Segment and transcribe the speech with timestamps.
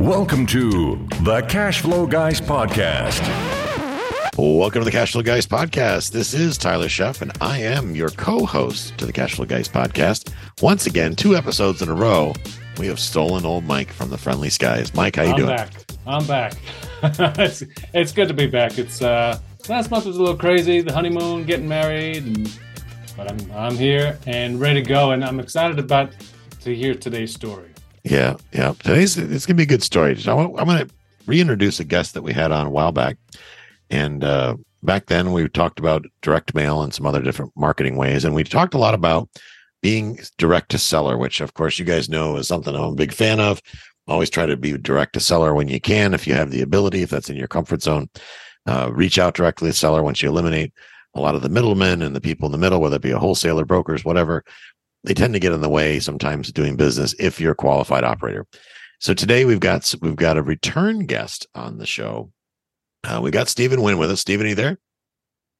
[0.00, 3.20] Welcome to the Cash Flow Guys Podcast.
[4.36, 6.10] Welcome to the Cash Flow Guys podcast.
[6.10, 10.32] This is Tyler Sheff, and I am your co-host to the Cash Flow Guys podcast.
[10.60, 12.32] Once again, two episodes in a row,
[12.78, 14.92] we have stolen old Mike from the Friendly Skies.
[14.94, 15.56] Mike, how you I'm doing?
[15.56, 15.72] back.
[16.06, 16.54] I'm back.
[17.38, 18.78] it's, it's good to be back.
[18.78, 19.38] It's uh,
[19.68, 22.58] last month was a little crazy, the honeymoon, getting married, and,
[23.16, 26.12] but I'm I'm here and ready to go, and I'm excited about
[26.62, 27.70] to hear today's story.
[28.04, 28.74] Yeah, yeah.
[28.78, 30.16] Today's it's gonna be a good story.
[30.26, 30.86] I'm, I'm gonna
[31.26, 33.16] reintroduce a guest that we had on a while back,
[33.88, 38.24] and uh, back then we talked about direct mail and some other different marketing ways,
[38.24, 39.28] and we talked a lot about
[39.80, 43.12] being direct to seller, which of course you guys know is something I'm a big
[43.12, 43.62] fan of.
[44.06, 47.02] Always try to be direct to seller when you can, if you have the ability,
[47.02, 48.10] if that's in your comfort zone.
[48.66, 50.74] Uh, reach out directly to seller once you eliminate
[51.14, 53.18] a lot of the middlemen and the people in the middle, whether it be a
[53.18, 54.44] wholesaler, brokers, whatever.
[55.04, 58.46] They tend to get in the way sometimes doing business if you're a qualified operator.
[59.00, 62.32] So today we've got we've got a return guest on the show.
[63.04, 64.20] Uh, we got Stephen Nguyen with us.
[64.20, 64.78] Stephen, are you there?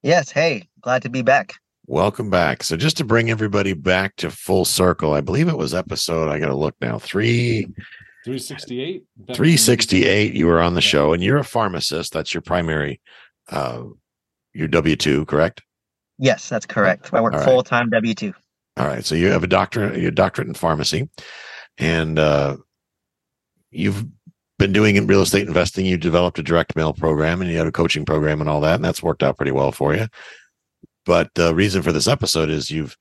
[0.02, 0.30] Yes.
[0.30, 1.54] Hey, glad to be back.
[1.86, 2.62] Welcome back.
[2.62, 6.30] So just to bring everybody back to full circle, I believe it was episode.
[6.30, 6.98] I got to look now.
[6.98, 7.66] Three
[8.24, 9.02] 368.
[9.34, 10.88] 368 you were on the Yeah.
[10.88, 12.98] show and you're a pharmacist that's your primary
[13.50, 13.82] uh
[14.54, 15.60] your w2 correct
[16.16, 17.10] Yes, that's correct.
[17.12, 17.44] I work All right.
[17.44, 18.32] full time W two.
[18.76, 21.08] All right so you have a doctorate your doctorate in pharmacy
[21.78, 22.56] and uh
[23.70, 24.04] you've
[24.58, 27.66] been doing in real estate investing you developed a direct mail program and you had
[27.66, 30.06] a coaching program and all that and that's worked out pretty well for you.
[31.04, 32.96] But the reason for this episode is you've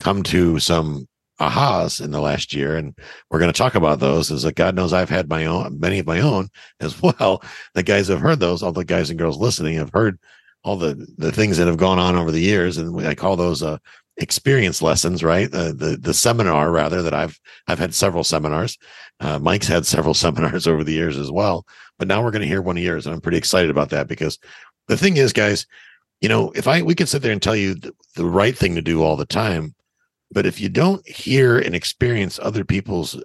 [0.00, 1.06] come to some
[1.40, 2.96] ahas in the last year and
[3.30, 5.98] we're going to talk about those Is that god knows i've had my own many
[5.98, 6.48] of my own
[6.80, 7.42] as well.
[7.74, 10.18] The guys have heard those all the guys and girls listening have heard
[10.62, 13.62] all the the things that have gone on over the years and i call those
[13.62, 13.78] uh
[14.16, 15.50] experience lessons right?
[15.50, 18.78] The, the the seminar rather that i've i've had several seminars.
[19.20, 21.66] Uh, mike's had several seminars over the years as well
[21.98, 24.08] but now we're going to hear one of yours and i'm pretty excited about that
[24.08, 24.38] because
[24.88, 25.66] the thing is guys
[26.20, 28.74] you know if i we can sit there and tell you the, the right thing
[28.74, 29.74] to do all the time
[30.30, 33.22] but if you don't hear and experience other people's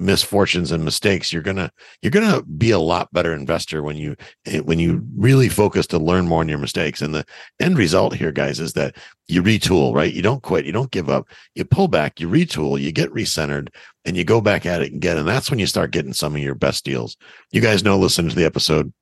[0.00, 4.16] misfortunes and mistakes you're gonna you're gonna be a lot better investor when you
[4.46, 7.02] eh, when you really focus to learn more on your mistakes.
[7.02, 7.24] And the
[7.60, 8.96] end result here guys is that
[9.28, 10.12] you retool right?
[10.12, 11.28] You don't quit you don't give up.
[11.54, 13.68] You pull back you retool you get recentered
[14.06, 16.42] and you go back at it again and that's when you start getting some of
[16.42, 17.16] your best deals.
[17.52, 18.92] You guys know listen to the episode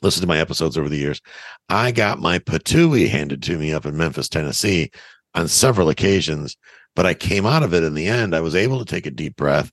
[0.00, 1.20] listen to my episodes over the years.
[1.68, 4.90] I got my patooey handed to me up in memphis tennessee
[5.34, 6.56] on several occasions
[6.96, 8.36] but i came out of it in the end.
[8.36, 9.72] I was able to take a deep breath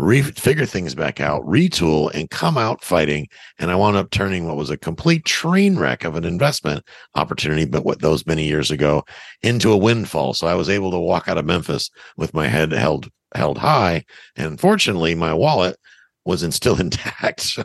[0.00, 3.28] re- figure things back out, retool, and come out fighting.
[3.58, 6.84] And I wound up turning what was a complete train wreck of an investment
[7.14, 9.04] opportunity, but what those many years ago
[9.42, 10.34] into a windfall.
[10.34, 14.04] So I was able to walk out of Memphis with my head held held high,
[14.36, 15.76] and fortunately, my wallet
[16.24, 17.40] was in, still intact.
[17.40, 17.64] So,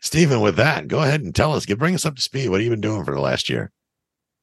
[0.00, 2.48] Stephen, with that, go ahead and tell us, get bring us up to speed.
[2.48, 3.70] What have you been doing for the last year?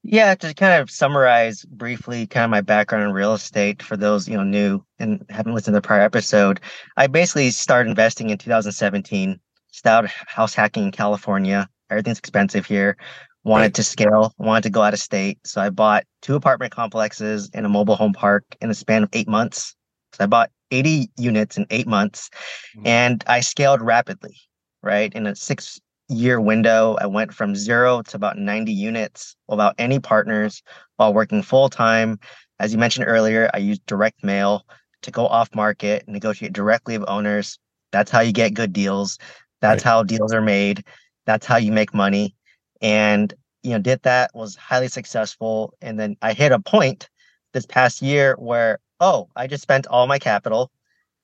[0.03, 4.27] Yeah, to kind of summarize briefly kind of my background in real estate for those,
[4.27, 6.61] you know, new and haven't listened to the prior episode.
[6.95, 9.39] I basically started investing in 2017,
[9.71, 11.67] started house hacking in California.
[11.89, 12.95] Everything's expensive here.
[13.43, 13.73] Wanted Right.
[13.75, 15.39] to scale, wanted to go out of state.
[15.45, 19.09] So I bought two apartment complexes and a mobile home park in the span of
[19.13, 19.75] eight months.
[20.13, 22.29] So I bought 80 units in eight months
[22.77, 22.87] Mhm.
[22.87, 24.35] and I scaled rapidly,
[24.83, 25.13] right?
[25.13, 29.99] In a six year window, I went from zero to about 90 units without any
[29.99, 30.63] partners
[30.97, 32.19] while working full time.
[32.59, 34.65] As you mentioned earlier, I used direct mail
[35.03, 37.59] to go off market, negotiate directly with owners.
[37.91, 39.17] That's how you get good deals.
[39.61, 39.89] That's Right.
[39.91, 40.83] how deals are made.
[41.25, 42.35] That's how you make money.
[42.81, 45.73] And, you know, did that, was highly successful.
[45.81, 47.09] And then I hit a point
[47.53, 50.71] this past year where, oh, I just spent all my capital.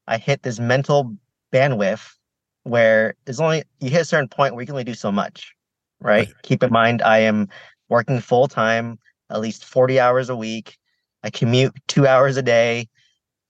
[0.08, 1.16] I hit this mental
[1.54, 2.16] bandwidth
[2.64, 5.54] where there's only you hit a certain point where you can only do so much,
[6.00, 6.28] right?
[6.28, 6.34] Right.
[6.44, 7.50] Keep in mind I am
[7.90, 10.78] working full time, at least 40 hours a week.
[11.24, 12.90] I commute two hours a day.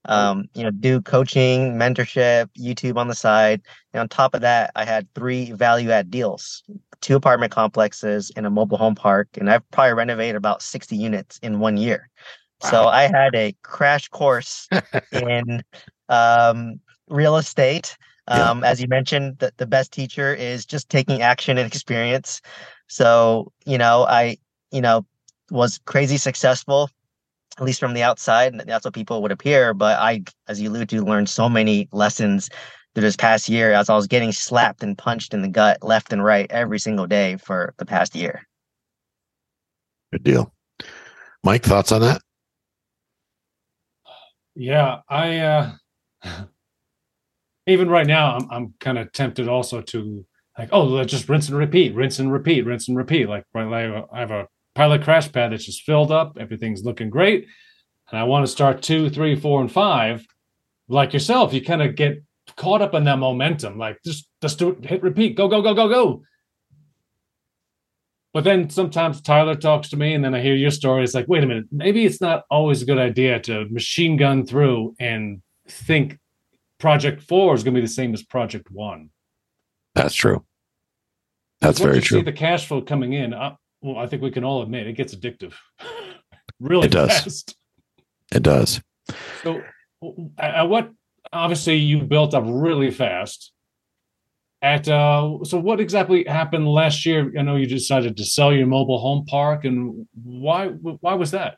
[0.06, 3.62] Um, you know, do coaching, mentorship, YouTube on the side.
[3.94, 6.62] And on top of that, I had three value add deals,
[7.00, 9.30] two apartment complexes and a mobile home park.
[9.36, 12.10] And I've probably renovated about 60 units in one year.
[12.70, 14.70] So I had a crash course
[15.12, 15.64] in
[16.10, 17.98] um, real estate.
[18.30, 18.50] Yeah.
[18.50, 22.42] Um, As you mentioned, the, the best teacher is just taking action and experience.
[22.88, 24.38] So, you know, I,
[24.72, 25.06] you know,
[25.52, 26.90] was crazy successful,
[27.58, 28.54] at least from the outside.
[28.54, 29.74] and That's what people would appear.
[29.74, 32.50] But I, as you allude to, learned so many lessons
[32.96, 36.14] through this past year as I was getting slapped and punched in the gut left
[36.14, 38.48] and right every single day for the past year.
[40.12, 40.54] Good deal.
[41.44, 42.22] Mike, thoughts on that?
[44.56, 45.72] Yeah, I uh
[47.68, 50.26] even right now, I'm I'm kind of tempted also to
[50.58, 53.28] like, oh, let's just rinse and repeat, rinse and repeat, rinse and repeat.
[53.28, 57.48] Like, right, I have a pilot crash pad that's just filled up, everything's looking great,
[58.12, 60.26] and I want to start two, three, four, and five.
[60.90, 62.24] Like yourself, you kind of get
[62.58, 63.78] caught up in that momentum.
[63.78, 66.24] Like, just just do it, hit repeat, go, go, go, go, go.
[68.34, 71.04] But then sometimes Tyler talks to me, and then I hear your story.
[71.04, 74.46] It's like, wait a minute, maybe it's not always a good idea to machine gun
[74.46, 76.20] through and think
[76.84, 79.10] project four is going to be the same as project one.
[79.96, 80.44] That's true.
[81.62, 82.18] That's very true.
[82.18, 83.34] See the cash flow coming in.
[83.34, 85.54] Uh, well, I think we can all admit it gets addictive.
[86.60, 87.10] really it does.
[87.10, 87.56] fast.
[88.34, 88.82] It does.
[89.44, 89.62] So,
[90.38, 90.92] at what?
[91.32, 93.54] Obviously, you built up really fast.
[94.62, 97.32] At uh, so, what exactly happened last year?
[97.40, 100.68] I know you decided to sell your mobile home park, and why?
[100.68, 101.56] Why was that?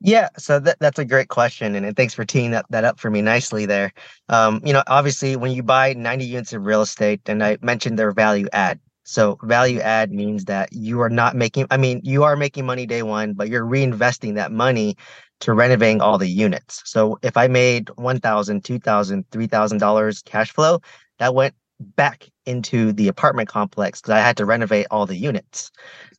[0.00, 3.10] Yeah, so that, that's a great question, and, thanks for teeing that, that up for
[3.10, 3.92] me nicely there.
[4.28, 7.98] Um, you know, obviously, when you buy 90 units of real estate, and I mentioned
[7.98, 8.78] their value add.
[9.02, 12.86] So value add means that you are not making, I mean, you are making money
[12.86, 14.96] day one, but you're reinvesting that money
[15.40, 16.82] to renovating all the units.
[16.84, 18.20] So if I made $1,000,
[18.62, 20.80] $2,000, $3,000 cash flow,
[21.18, 25.70] that went back into the apartment complex because I had to renovate all the units.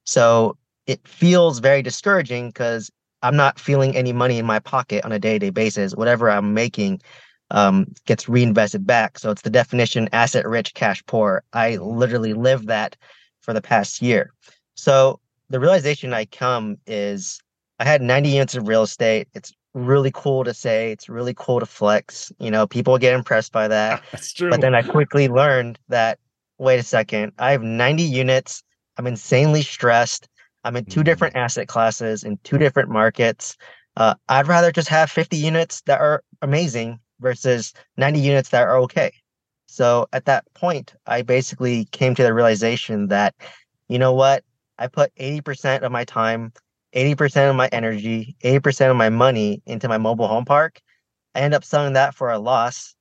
[0.06, 2.90] So it feels very discouraging because
[3.22, 5.96] I'm not feeling any money in my pocket on a day to day basis.
[5.96, 7.02] Whatever I'm making
[7.52, 9.20] um, gets reinvested back.
[9.20, 11.44] So it's the definition asset rich, cash poor.
[11.54, 12.96] I literally live that
[13.42, 14.34] for the past year.
[14.76, 15.20] So
[15.50, 17.42] the realization I come is
[17.80, 19.28] I had 90 units of real estate.
[19.34, 22.32] It's really cool to say, it's really cool to flex.
[22.40, 24.04] You know, people get impressed by that.
[24.12, 24.50] That's true.
[24.50, 26.20] But then I quickly learned that
[26.60, 28.64] wait a second, I have 90 units.
[28.98, 30.28] I'm insanely stressed.
[30.64, 31.38] I'm in two different Mm-hmm.
[31.38, 33.58] asset classes in two different markets.
[33.96, 38.78] Uh, I'd rather just have 50 units that are amazing versus 90 units that are
[38.80, 39.12] okay.
[39.68, 43.36] So at that point, I basically came to the realization that,
[43.88, 44.44] you know what?
[44.78, 46.54] I put 80% of my time,
[46.94, 50.82] 80% of my energy, 80% of my money into my mobile home park.
[51.36, 52.96] I end up selling that for a loss.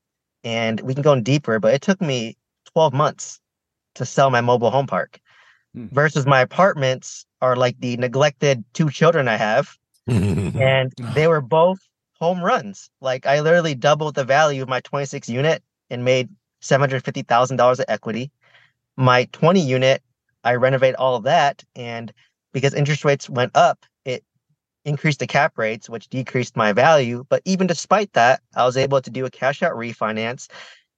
[0.44, 2.36] And we can go in deeper, but it took me
[2.72, 3.40] 12 months
[3.96, 5.20] to sell my mobile home park
[5.74, 5.88] Hmm.
[5.90, 9.76] versus my apartments are like the neglected two children I have.
[10.08, 11.78] And they were both
[12.18, 12.90] home runs.
[13.00, 16.28] Like I literally doubled the value of my 26 unit and made
[16.62, 18.30] $750,000 of equity.
[18.96, 20.02] My 20 unit,
[20.44, 21.64] I renovate all of that.
[21.76, 22.12] And
[22.52, 24.24] because interest rates went up, it
[24.84, 27.24] increased the cap rates, which decreased my value.
[27.28, 30.48] But even despite that, I was able to do a cash out refinance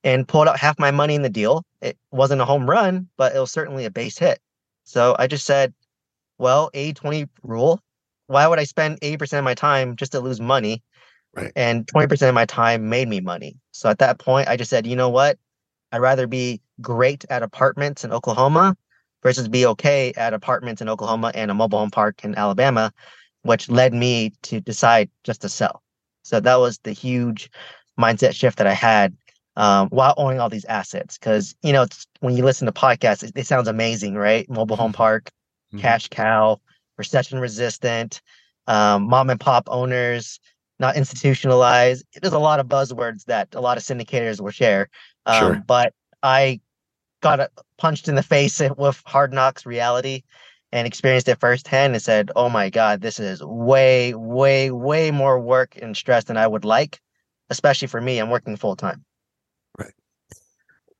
[0.03, 1.63] and pulled out half my money in the deal.
[1.81, 4.39] It wasn't a home run, but it was certainly a base hit.
[4.83, 5.73] So I just said,
[6.41, 7.79] well, a 20 rule.
[8.27, 10.83] Why would I spend 80% of my time just to lose money?
[11.33, 11.51] Right.
[11.55, 13.57] And 20% of my time made me money.
[13.71, 15.37] So at that point, I just said, you know what?
[15.91, 18.75] I'd rather be great at apartments in Oklahoma
[19.23, 22.91] versus be okay at apartments in Oklahoma and a mobile home park in Alabama,
[23.43, 25.83] which led me to decide just to sell.
[26.23, 27.49] So that was the huge
[27.99, 29.15] mindset shift that I had
[29.57, 31.17] um, while owning all these assets.
[31.17, 34.49] Because you know, it's, when you listen to podcasts, it, it sounds amazing, right?
[34.49, 35.29] Mobile home park,
[35.73, 35.79] Mhm.
[35.79, 36.59] cash cow,
[36.97, 38.21] recession resistant,
[38.67, 40.39] um, mom and pop owners,
[40.79, 42.05] not institutionalized.
[42.21, 44.89] There's a lot of buzzwords that a lot of syndicators will share.
[45.25, 45.63] Um, Sure.
[45.65, 45.93] But
[46.23, 46.59] I
[47.21, 50.23] got punched in the face with hard knocks reality
[50.71, 55.39] and experienced it firsthand and said, oh my God, this is way, way, way more
[55.39, 56.99] work and stress than I would like,
[57.49, 58.19] especially for me.
[58.19, 59.03] I'm working full time.
[59.77, 59.93] Right.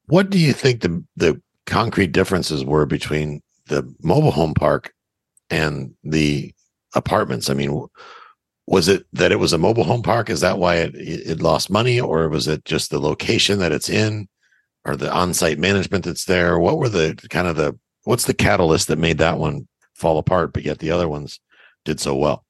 [0.07, 4.93] What do you think the the concrete differences were between the mobile home park
[5.49, 6.53] and the
[6.95, 7.49] apartments?
[7.49, 7.87] I mean,
[8.67, 10.29] was it that it was a mobile home park?
[10.29, 13.89] Is that why it it lost money, or was it just the location that it's
[13.89, 14.27] in,
[14.85, 16.59] or the on-site management that's there?
[16.59, 20.53] What were the kind of the what's the catalyst that made that one fall apart,
[20.53, 21.39] but yet the other ones
[21.85, 22.45] did so well?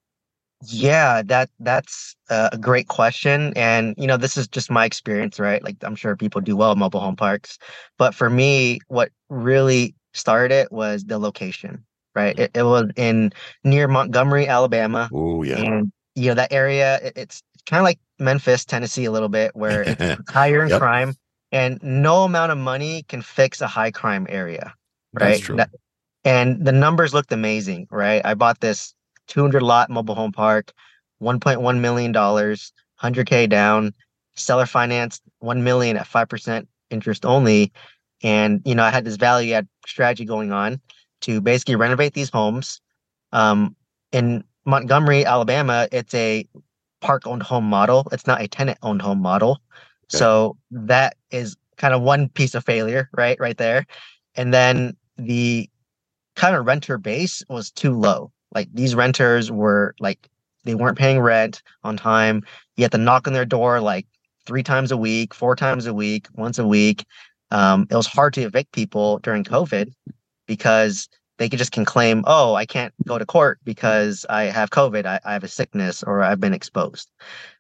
[0.64, 5.64] Yeah, that that's a great question, and you know, this is just my experience, right?
[5.64, 7.58] Like, I'm sure people do well at mobile home parks,
[7.98, 11.84] but for me, what really started it was the location,
[12.16, 12.36] right?
[12.36, 12.40] Mm.
[12.42, 13.32] It, it was in
[13.64, 17.00] near Montgomery, Alabama, Oh yeah, and you know that area.
[17.04, 20.80] It, it's kind of like Memphis, Tennessee, a little bit, where it's higher in Yep.
[20.80, 21.14] crime,
[21.52, 24.74] and no amount of money can fix a high crime area,
[25.14, 25.42] right?
[25.58, 25.70] That-
[26.24, 28.22] and the numbers looked amazing, right?
[28.24, 28.94] I bought this
[29.28, 30.72] 200 lot mobile home park,
[31.22, 33.94] 1.1 million dollars, 100k down,
[34.36, 37.72] seller financed 1 million at 5% interest only,
[38.24, 40.80] and you know I had this value add strategy going on
[41.22, 42.82] to basically renovate these homes.
[43.32, 43.76] Um,
[44.12, 46.48] in Montgomery, Alabama, it's a
[47.00, 48.08] park owned home model.
[48.12, 49.62] It's not a tenant owned home model.
[50.08, 53.40] So that is kind of one piece of failure, right?
[53.40, 53.86] Right there.
[54.36, 55.70] And then the
[56.36, 58.32] kind of renter base was too low.
[58.54, 60.30] Like these renters were like
[60.64, 62.44] they weren't paying rent on time.
[62.76, 64.06] You had to knock on their door like
[64.46, 67.06] three times a week, four times a week, once a week.
[67.52, 69.92] Um, it was hard to evict people during COVID
[70.48, 74.70] because they could just can claim, oh, I can't go to court because I have
[74.70, 77.10] COVID, I, I have a sickness, or I've been exposed.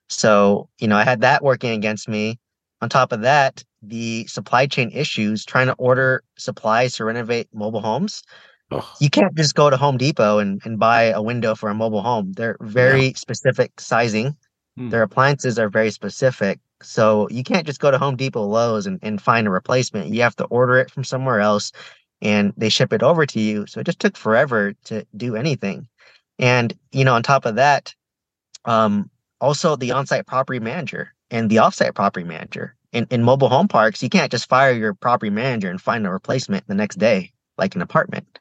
[0.07, 2.39] So, you know, I had that working against me.
[2.81, 7.81] On top of that, the supply chain issues trying to order supplies to renovate mobile
[7.81, 8.23] homes.
[8.71, 8.83] Ugh.
[8.99, 12.01] You can't just go to Home Depot and, and buy a window for a mobile
[12.01, 12.33] home.
[12.33, 14.35] They're very specific sizing.
[14.77, 14.89] Hmm.
[14.89, 16.59] Their appliances are very specific.
[16.81, 20.13] So you can't just go to Home Depot, Lowe's, and, and find a replacement.
[20.13, 21.71] You have to order it from somewhere else
[22.21, 23.65] and they ship it over to you.
[23.67, 25.87] So it just took forever to do anything.
[26.39, 27.93] And, you know, on top of that,
[28.65, 29.09] um,
[29.39, 32.75] also the on-site property manager and the off-site property manager.
[32.91, 36.11] In, in mobile home parks, you can't just fire your property manager and find a
[36.11, 38.39] replacement the next day, like an apartment.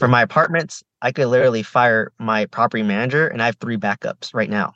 [0.00, 4.34] For my apartments, I could literally fire my property manager and I have three backups
[4.34, 4.74] right now.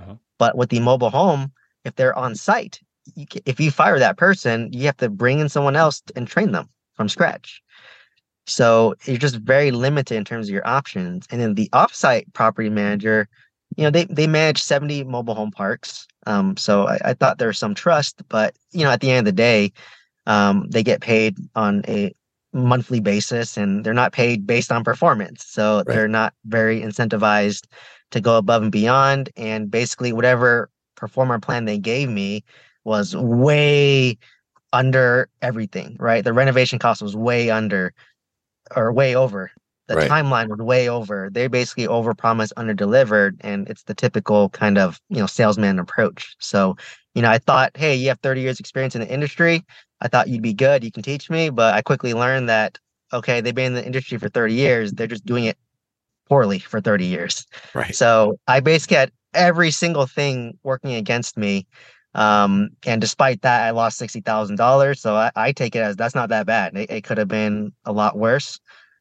[0.00, 0.14] Uh-huh.
[0.38, 1.52] But with the mobile home,
[1.84, 2.80] if they're on site,
[3.14, 6.26] you, ca- if you fire that person, you have to bring in someone else and
[6.26, 7.62] train them from scratch.
[8.46, 11.26] So you're just very limited in terms of your options.
[11.30, 13.28] And then the offsite property manager,
[13.76, 16.06] you know, they they manage 70 mobile home parks.
[16.26, 19.20] Um, so I, I thought there was some trust, but you know, at the end
[19.20, 19.72] of the day,
[20.26, 22.14] um, they get paid on a
[22.52, 25.44] monthly basis and they're not paid based on performance.
[25.46, 27.66] So they're not very incentivized
[28.10, 29.30] to go above and beyond.
[29.36, 30.68] And basically whatever
[31.02, 32.44] pro forma plan they gave me
[32.84, 34.16] was way
[34.72, 36.24] under everything, right?
[36.24, 37.92] The renovation cost was way under
[38.76, 39.50] or way over.
[39.88, 40.10] The Right.
[40.10, 41.30] timeline was way over.
[41.32, 46.36] They basically overpromised, underdelivered, and it's the typical kind of you know salesman approach.
[46.40, 46.76] So,
[47.14, 49.64] you know, I thought, hey, you have 30 years experience in the industry.
[50.00, 50.84] I thought you'd be good.
[50.84, 52.78] You can teach me, but I quickly learned that
[53.12, 54.92] okay, they've been in the industry for 30 years.
[54.92, 55.58] They're just doing it
[56.28, 57.46] poorly for 30 years.
[57.74, 57.94] Right.
[57.94, 61.66] So I basically had every single thing working against me.
[62.14, 65.00] Um, and despite that, I lost sixty thousand dollars.
[65.00, 66.76] So I, I take it as that's not that bad.
[66.76, 68.60] It, it could have been a lot worse.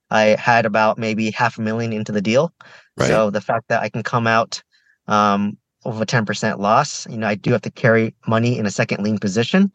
[0.10, 2.54] I had about maybe half a million into the deal.
[2.98, 3.08] Right.
[3.08, 4.64] So the fact that I can come out
[5.08, 8.66] um, with a ten percent loss, you know, I do have to carry money in
[8.66, 9.74] a second lien position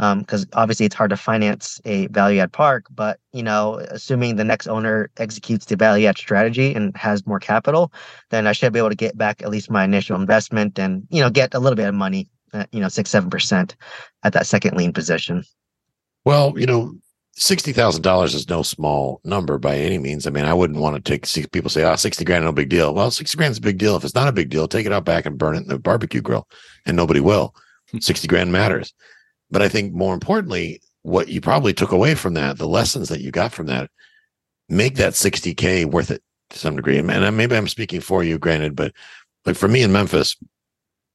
[0.00, 2.86] Um, because obviously it's hard to finance a value add park.
[2.90, 7.38] But you know, assuming the next owner executes the value add strategy and has more
[7.38, 7.92] capital,
[8.30, 11.20] then I should be able to get back at least my initial investment and you
[11.20, 13.76] know get a little bit of money, uh, you know, six seven percent
[14.22, 15.44] at that second lien position.
[16.24, 16.94] Well, you know,
[17.34, 20.26] sixty thousand dollars is no small number by any means.
[20.26, 22.70] I mean, I wouldn't want to take see people say, "Oh, 60 grand, no big
[22.70, 23.96] deal." Well, sixty grand is a big deal.
[23.96, 25.78] If it's not a big deal, take it out back and burn it in the
[25.78, 26.48] barbecue grill,
[26.86, 27.54] and nobody will.
[27.90, 27.98] Hmm.
[27.98, 28.94] Sixty grand matters,
[29.50, 33.20] but I think more importantly, what you probably took away from that, the lessons that
[33.20, 33.90] you got from that,
[34.68, 36.98] make that sixty k worth it to some degree.
[36.98, 38.92] And and maybe I'm speaking for you, granted, but
[39.46, 40.36] like for me in Memphis,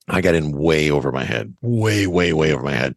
[0.08, 2.96] I got in way over my head, way, way, way over my head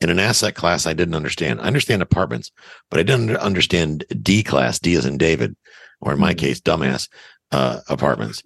[0.00, 1.60] in an asset class I didn't understand.
[1.60, 2.50] I understand apartments,
[2.90, 5.56] but I didn't understand D class, D as in David,
[6.00, 7.08] or in my case, dumbass
[7.52, 8.42] uh, apartments.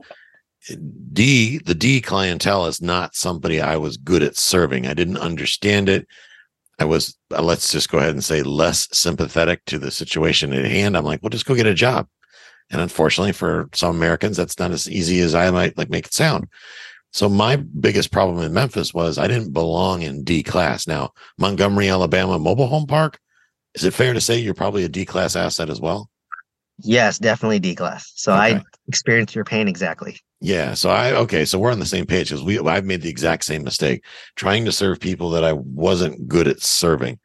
[1.13, 4.87] D, the D clientele is not somebody I was good at serving.
[4.87, 6.07] I didn't understand it.
[6.83, 10.65] I was, uh, let's just go ahead and say, less sympathetic to the situation at
[10.65, 10.97] hand.
[10.97, 12.09] I'm like, well, just go get a job.
[12.73, 16.13] And unfortunately, for some Americans, that's not as easy as I might like make it
[16.13, 16.49] sound.
[17.13, 20.89] So my biggest problem in Memphis was I didn't belong in D class.
[20.89, 23.21] Now, Montgomery, Alabama mobile home park,
[23.77, 26.11] is it fair to say you're probably a D class asset as well?
[26.85, 28.13] Yes, definitely D class.
[28.17, 28.57] So Okay.
[28.57, 30.19] I experienced your pain exactly.
[30.41, 30.75] Yeah.
[30.75, 31.45] So I okay.
[31.45, 34.05] So we're on the same page because we I've made the exact same mistake
[34.37, 37.19] trying to serve people that I wasn't good at serving.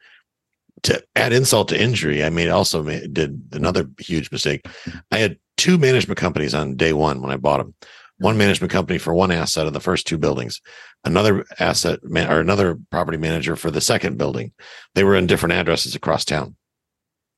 [0.84, 4.68] To add insult to injury, I made also made, did another huge mistake.
[5.12, 7.74] I had two management companies on day one when I bought them.
[8.20, 10.62] One management company for one asset of the first two buildings,
[11.04, 14.54] another asset man, or another property manager for the second building.
[14.94, 16.56] They were in different addresses across town.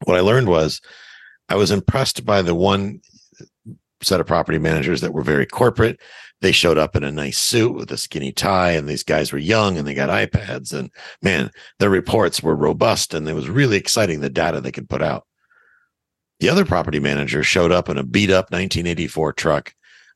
[0.05, 0.81] What I learned was
[1.49, 3.01] I was impressed by the one
[4.01, 5.99] set of property managers that were very corporate.
[6.41, 9.39] They showed up in a nice suit with a skinny tie, and these guys were
[9.39, 10.73] young and they got iPads.
[10.73, 10.89] And
[11.21, 15.01] man, their reports were robust and it was really exciting the data they could put
[15.01, 15.25] out.
[16.39, 19.73] The other property manager showed up in a beat up 1984 truck.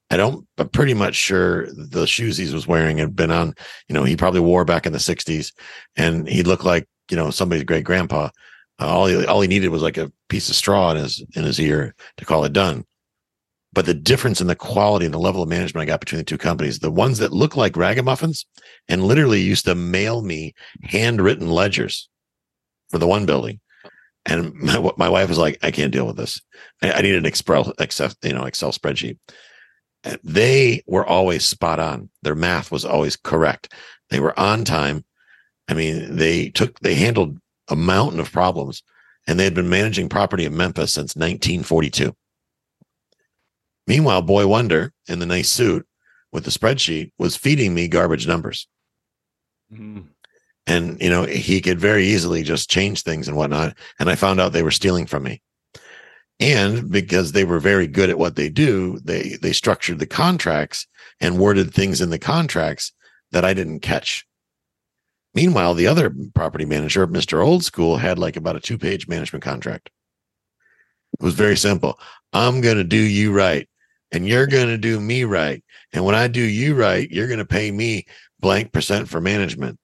[0.10, 3.56] I don't, I'm pretty much sure the shoes he was wearing had been on,
[3.90, 5.52] you know, he probably wore back in the 60s
[5.98, 8.30] and he looked like, you know, somebody's great grandpa.
[8.88, 11.60] All he, all he needed was like a piece of straw in his, in his
[11.60, 12.86] ear to call it done
[13.74, 16.24] but the difference in the quality and the level of management I got between the
[16.24, 18.46] two companies, the ones that look like ragamuffins
[18.88, 22.08] and literally used to mail me handwritten ledgers
[22.90, 23.60] for the one building.
[24.26, 26.40] And my, my wife was like, I can't deal with this.
[26.82, 29.18] I, I need an Excel, Excel, you know, Excel spreadsheet.
[30.24, 32.10] They were always spot on.
[32.22, 33.74] Their math was always correct.
[34.10, 35.04] They were on time.
[35.68, 37.40] I mean, they took, they handled
[37.70, 38.84] a mountain of problems
[39.28, 42.16] and they had been managing property in Memphis since 1942.
[43.88, 45.86] Meanwhile, Boy Wonder in the nice suit
[46.32, 48.68] with the spreadsheet was feeding me garbage numbers.
[49.72, 50.08] Mm.
[50.66, 53.78] And, you know, he could very easily just change things and whatnot.
[54.00, 55.42] And I found out they were stealing from me.
[56.40, 60.88] And because they were very good at what they do, they, they structured the contracts
[61.20, 62.94] and worded things in the contracts
[63.32, 64.26] that I didn't catch.
[65.36, 67.44] Meanwhile, the other property manager, Mr.
[67.44, 69.90] Old School, had like about a two page management contract.
[71.14, 72.00] It was very simple.
[72.34, 73.68] I'm going to do you right
[74.14, 75.64] and you're going to do me right.
[75.92, 78.06] And when I do you right, you're going to pay me
[78.40, 79.80] blank percent for management.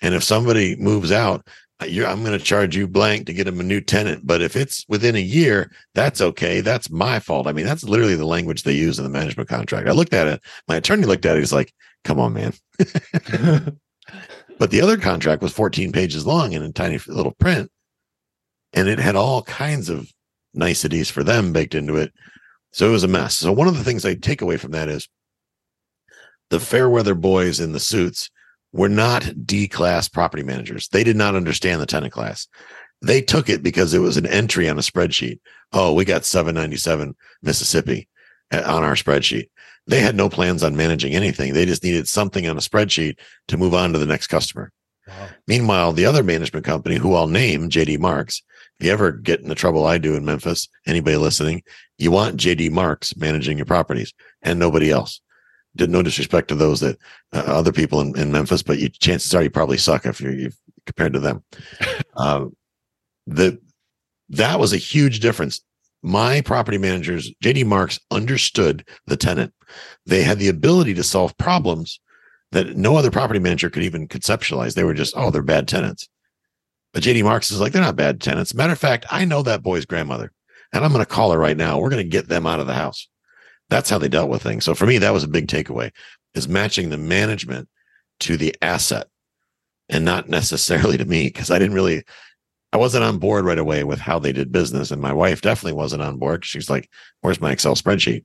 [0.00, 1.46] And if somebody moves out,
[1.80, 4.26] uh, I'm going to charge you blank to get them a new tenant.
[4.26, 6.60] But if it's within a year, that's okay.
[6.62, 7.46] That's my fault.
[7.46, 9.88] I mean, that's literally the language they use in the management contract.
[9.88, 10.40] I looked at it.
[10.66, 11.40] My attorney looked at it.
[11.40, 11.72] He's like,
[12.04, 12.54] come on, man.
[14.58, 17.70] but the other contract was 14 pages long and in tiny little print.
[18.72, 20.10] And it had all kinds of
[20.52, 22.12] niceties for them baked into it
[22.74, 23.36] so it was a mess.
[23.36, 25.08] So one of the things I take away from that is
[26.50, 28.30] the Fairweather boys in the suits
[28.72, 30.88] were not D class property managers.
[30.88, 32.48] They did not understand the tenant class.
[33.00, 35.38] They took it because it was an entry on a spreadsheet.
[35.72, 38.08] Oh, we got 797 Mississippi
[38.52, 39.50] uh, on our spreadsheet.
[39.86, 41.52] They had no plans on managing anything.
[41.52, 44.72] They just needed something on a spreadsheet to move on to the next customer.
[45.06, 45.28] Wow.
[45.46, 48.42] Meanwhile, the other management company, who I'll name, JD Marks,
[48.78, 51.62] if you ever get in the trouble I do in Memphis, anybody listening,
[51.98, 54.12] you want JD Marks managing your properties
[54.42, 55.20] and nobody else.
[55.76, 56.98] Did no disrespect to those that
[57.32, 60.32] uh, other people in, in Memphis, but you, chances are you probably suck if you're
[60.32, 60.50] you
[60.86, 61.42] compared to them.
[62.16, 62.46] uh,
[63.26, 63.58] the
[64.30, 65.62] that was a huge difference.
[66.04, 69.54] My property managers, JD Marks, understood the tenant.
[70.04, 71.98] They had the ability to solve problems
[72.52, 74.74] that no other property manager could even conceptualize.
[74.74, 76.06] They were just, oh, they're bad tenants.
[76.92, 78.54] But JD Marks is like, they're not bad tenants.
[78.54, 80.30] Matter of fact, I know that boy's grandmother
[80.74, 81.78] and I'm going to call her right now.
[81.78, 83.08] We're going to get them out of the house.
[83.70, 84.64] That's how they dealt with things.
[84.64, 85.90] So for me, that was a big takeaway
[86.34, 87.66] is matching the management
[88.20, 89.06] to the asset
[89.88, 92.04] and not necessarily to me because I didn't really,
[92.74, 94.90] I wasn't on board right away with how they did business.
[94.90, 96.44] And my wife definitely wasn't on board.
[96.44, 98.24] She's like, where's my Excel spreadsheet?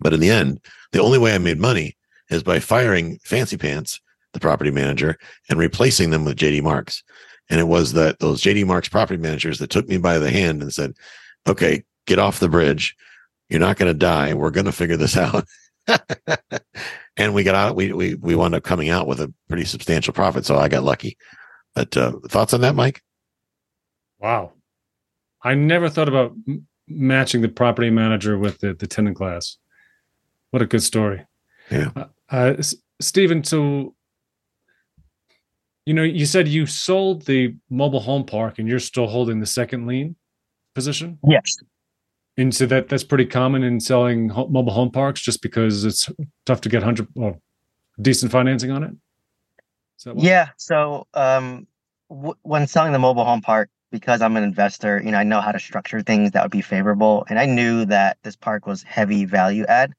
[0.00, 0.58] But in the end,
[0.90, 1.96] the only way I made money
[2.30, 4.00] is by firing Fancy Pants,
[4.32, 5.16] the property manager,
[5.48, 7.04] and replacing them with JD Marks.
[7.48, 10.60] And it was that those JD Marks property managers that took me by the hand
[10.60, 10.94] and said,
[11.46, 12.96] okay, get off the bridge.
[13.50, 14.34] You're not going to die.
[14.34, 15.44] We're going to figure this out.
[17.16, 20.12] and we got out, we, we, we wound up coming out with a pretty substantial
[20.12, 20.44] profit.
[20.44, 21.16] So I got lucky.
[21.76, 23.03] But uh, thoughts on that, Mike?
[24.24, 24.52] Wow.
[25.42, 29.58] I never thought about m- matching the property manager with the, the tenant class.
[30.50, 31.26] What a good story.
[31.70, 31.90] Yeah.
[31.94, 32.62] Uh, uh,
[33.02, 33.94] Stephen, so
[35.84, 39.46] you know, you said you sold the mobile home park and you're still holding the
[39.46, 40.16] second lien
[40.74, 41.18] position?
[41.28, 41.58] Yes.
[42.38, 46.10] And so that that's pretty common in selling ho- mobile home parks, just because it's
[46.46, 47.42] tough to get hundred well,
[48.00, 48.92] decent financing on it.
[50.16, 50.48] Yeah.
[50.56, 51.66] So um,
[52.08, 55.40] w- when selling the mobile home park, because I'm an investor, you know, I know
[55.40, 58.82] how to structure things that would be favorable, and I knew that this park was
[58.82, 59.92] heavy value add.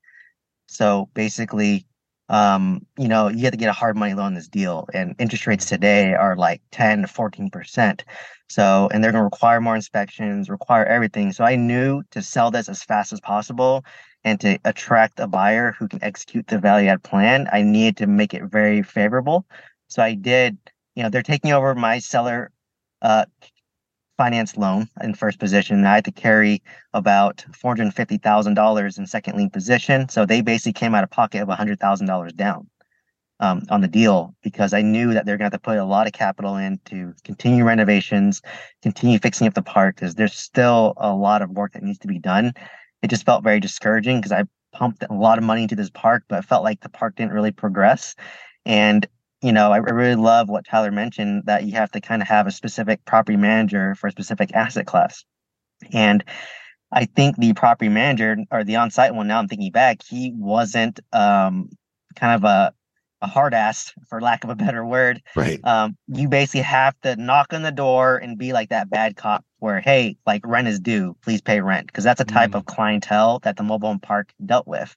[0.68, 1.88] So basically,
[2.28, 5.48] um, you know, you have to get a hard money loan this deal, and interest
[5.48, 8.04] rates today are like 10 to 14 percent.
[8.50, 11.32] So, and they're going to require more inspections, require everything.
[11.32, 13.86] So, I knew to sell this as fast as possible
[14.26, 18.08] and to attract a buyer who can execute the value add plan, I needed to
[18.08, 19.46] make it very favorable.
[19.88, 20.58] So, I did,
[20.96, 22.52] you know, they're taking over my seller
[23.02, 23.26] uh,
[24.18, 25.86] finance loan in first position.
[25.86, 26.62] I had to carry
[26.94, 30.10] about $450,000 in second lien position.
[30.10, 32.70] So they basically came out of pocket of $100,000 down
[33.40, 35.86] um, on the deal because I knew that they're going to have to put a
[35.86, 38.42] lot of capital in to continue renovations,
[38.82, 42.08] continue fixing up the park because there's still a lot of work that needs to
[42.08, 42.54] be done.
[43.02, 46.24] It just felt very discouraging because I pumped a lot of money into this park,
[46.28, 48.16] but it felt like the park didn't really progress.
[48.66, 49.06] And
[49.46, 52.48] you know, I really love what Tyler mentioned that you have to kind of have
[52.48, 55.24] a specific property manager for a specific asset class.
[55.94, 56.24] And
[56.92, 61.00] I think the property manager or the on-site one, now I'm thinking back, he wasn't
[61.14, 61.70] um,
[62.16, 62.74] kind of a
[63.22, 65.22] a hard ass, for lack of a better word.
[65.36, 65.60] Right.
[65.64, 69.44] Um, you basically have to knock on the door and be like that bad cop
[69.60, 71.92] where, hey, like rent is due, please pay rent.
[71.94, 72.56] Cause that's a type Mm.
[72.56, 74.96] of clientele that the mobile home park dealt with.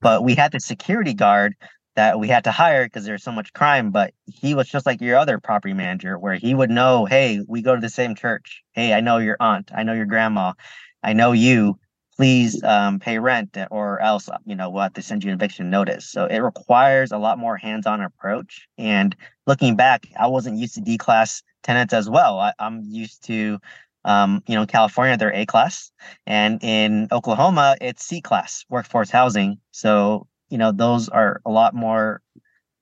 [0.00, 1.54] But we had the security guard
[2.00, 3.90] that we had to hire because there's so much crime.
[3.90, 7.60] But he was just like your other property manager, where he would know, hey, we
[7.60, 8.62] go to the same church.
[8.72, 9.70] Hey, I know your aunt.
[9.74, 10.54] I know your grandma.
[11.02, 11.78] I know you.
[12.16, 15.68] Please um, pay rent, or else you know we'll have to send you an eviction
[15.68, 16.06] notice.
[16.08, 18.66] So it requires a lot more hands-on approach.
[18.78, 19.14] And
[19.46, 22.38] looking back, I wasn't used to D class tenants as well.
[22.38, 23.58] I, I'm used to
[24.06, 25.92] um, you know, California, they're A class,
[26.26, 29.58] and in Oklahoma, it's C class workforce housing.
[29.72, 32.20] So, you know, those are a lot more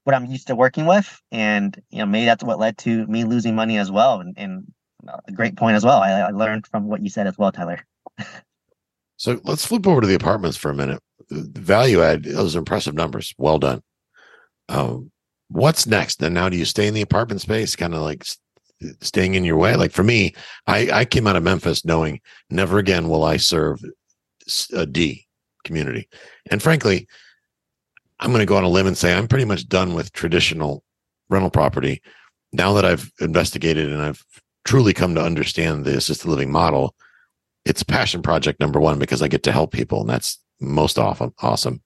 [0.05, 1.21] what I'm used to working with.
[1.31, 4.21] And, you know, maybe that's what led to me losing money as well.
[4.21, 4.73] And, and
[5.27, 5.99] a great point as well.
[5.99, 7.85] I, I learned from what you said as well, Tyler.
[9.21, 11.03] So let's flip over to the apartments for a minute.
[11.29, 13.35] The value add, those are impressive numbers.
[13.37, 13.83] Well done.
[14.69, 15.11] Um,
[15.49, 16.23] what's next?
[16.23, 18.25] And now do you stay in the apartment space, kind of like
[19.01, 19.75] staying in your way?
[19.75, 20.37] Like for me,
[20.69, 23.81] I, I came out of Memphis knowing never again will I serve
[24.73, 25.27] a D
[25.65, 26.09] community.
[26.53, 27.09] And frankly,
[28.21, 30.83] I'm going to go on a limb and say I'm pretty much done with traditional
[31.29, 32.03] rental property.
[32.53, 34.25] Now that I've investigated and I've
[34.65, 36.95] truly come to understand the assisted living model,
[37.65, 41.33] it's passion project number one because I get to help people, and that's most often
[41.41, 41.83] awesome.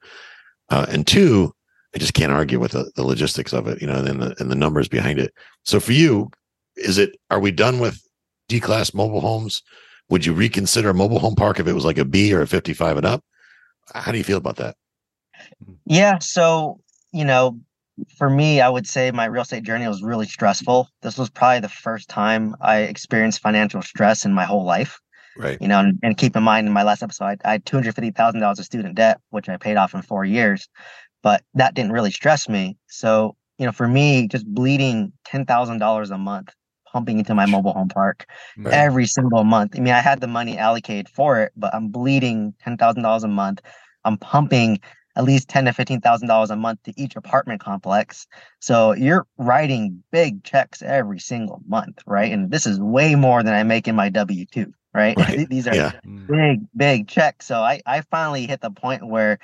[0.71, 1.53] Uh, and two,
[1.95, 4.51] I just can't argue with the, the logistics of it, you know, and the and
[4.51, 5.35] the numbers behind it.
[5.65, 6.31] So for you,
[6.77, 8.01] is it are we done with
[8.49, 9.63] D class mobile homes?
[10.09, 12.47] Would you reconsider a mobile home park if it was like a B or a
[12.47, 13.25] 55 and up?
[13.95, 14.77] How do you feel about that?
[15.87, 16.19] Yeah.
[16.19, 16.81] So,
[17.13, 17.59] you know,
[18.17, 20.89] for me, I would say my real estate journey was really stressful.
[21.03, 24.99] This was probably the first time I experienced financial stress in my whole life.
[25.35, 25.57] Right.
[25.63, 27.77] you know, and, and keep in mind in my last episode, I, I had two
[27.77, 30.69] hundred fifty thousand dollars of student debt, which I paid off in four years,
[31.23, 32.77] but that didn't really stress me.
[32.89, 36.51] So, you know, for me, just bleeding ten thousand dollars a month,
[36.87, 38.27] pumping into my mobile home park
[38.59, 38.75] Right.
[38.75, 39.73] every single month.
[39.75, 43.25] I mean, I had the money allocated for it, but I'm bleeding ten thousand dollars
[43.25, 43.63] a month.
[44.05, 44.81] I'm pumping
[45.17, 48.27] at least ten to fifteen thousand dollars a month to each apartment complex.
[48.61, 52.33] So you're writing big checks every single month, right?
[52.33, 55.17] And this is way more than I make in my W two, right?
[55.17, 55.49] Right.
[55.49, 55.93] These are Yeah.
[56.29, 57.47] Big, big checks.
[57.47, 59.39] So I, I finally hit the point where,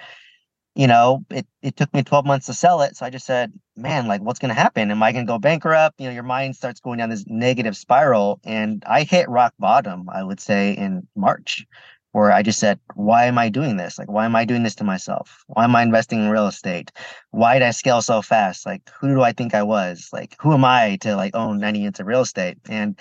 [0.74, 2.96] you know, it, it took me 12 months to sell it.
[2.96, 4.90] So I just said, man, like what's going to happen?
[4.90, 6.00] Am I going to go bankrupt?
[6.00, 8.40] You know, your mind starts going down this negative spiral.
[8.44, 11.66] And I hit rock bottom, I would say in March,
[12.12, 13.98] where I just said, why am I doing this?
[13.98, 15.44] Like, why am I doing this to myself?
[15.46, 16.90] Why am I investing in real estate?
[17.30, 18.64] Why did I scale so fast?
[18.64, 20.08] Like, who do I think I was?
[20.12, 22.58] Like, who am I to like own 90 units of real estate?
[22.68, 22.98] And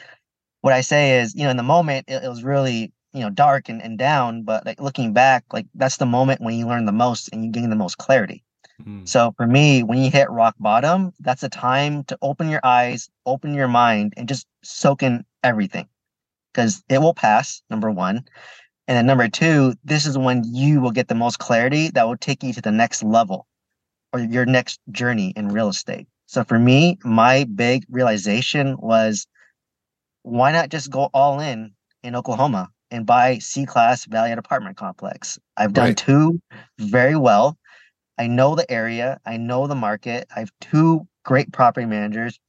[0.62, 3.30] what I say is, you know, in the moment, it, it was really, you know,
[3.30, 4.44] dark and, and down.
[4.44, 7.52] But like looking back, like that's the moment when you learn the most and you
[7.52, 8.44] gain the most clarity.
[8.86, 9.08] Mm.
[9.08, 13.10] So for me, when you hit rock bottom, that's a time to open your eyes,
[13.26, 15.88] open your mind, and just soak in everything
[16.54, 18.26] because it will pass, number one.
[18.88, 22.18] And then number two, this is when you will get the most clarity that will
[22.18, 23.46] take you to the next level
[24.14, 26.08] or your next journey in real estate.
[26.28, 29.28] So for me, my big realization was
[30.24, 31.74] why not just go all in
[32.04, 35.38] in Oklahoma and buy C class value add apartment complex?
[35.58, 35.98] I've done Right.
[35.98, 36.42] two
[36.80, 37.58] very well.
[38.18, 40.28] I know the area, I know the market.
[40.36, 42.40] I have two great property managers.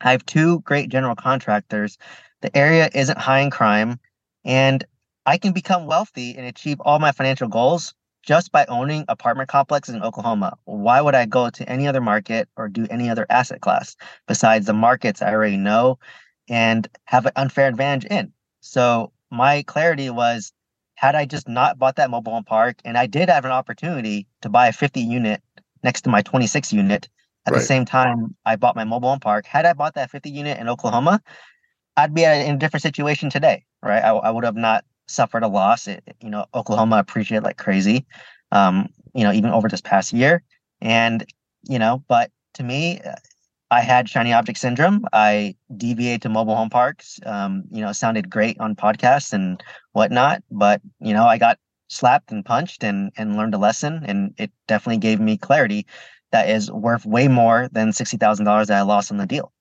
[0.00, 1.98] I have two great general contractors.
[2.42, 3.98] The area isn't high in crime,
[4.44, 4.84] and
[5.28, 9.94] I can become wealthy and achieve all my financial goals just by owning apartment complexes
[9.94, 10.56] in Oklahoma.
[10.64, 13.94] Why would I go to any other market or do any other asset class
[14.26, 15.98] besides the markets I already know
[16.48, 18.32] and have an unfair advantage in?
[18.60, 20.50] So my clarity was
[20.94, 24.26] had I just not bought that mobile home park, and I did have an opportunity
[24.40, 25.42] to buy a 50 unit
[25.84, 27.06] next to my 26 unit
[27.44, 27.60] at Right.
[27.60, 29.44] the same time I bought my mobile home park.
[29.44, 31.20] Had I bought that 50 unit in Oklahoma,
[31.98, 34.02] I'd be in a different situation today, right?
[34.02, 35.88] I, I would have not suffered a loss.
[35.88, 38.06] It, you know, Oklahoma appreciated like crazy,
[38.52, 40.42] um, you know, even over this past year.
[40.80, 41.24] And,
[41.68, 43.14] you know, but to me, uh,
[43.70, 45.04] I had shiny object syndrome.
[45.12, 47.20] I deviated to mobile home parks.
[47.26, 52.32] Um, you know, sounded great on podcasts and whatnot, but you know, I got slapped
[52.32, 55.86] and punched and and learned a lesson, and it definitely gave me clarity
[56.32, 59.52] that is worth way more than sixty thousand dollars that I lost on the deal.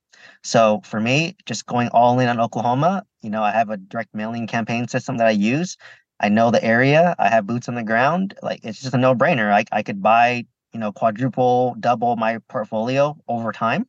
[0.48, 4.16] So for me, just going all in on Oklahoma, you know, I have a direct
[4.16, 5.76] mailing campaign system that I use.
[6.22, 7.16] I know the area.
[7.20, 8.34] I have boots on the ground.
[8.42, 9.52] Like it's just a no brainer.
[9.52, 13.88] I I could buy you know quadruple, double my portfolio over time,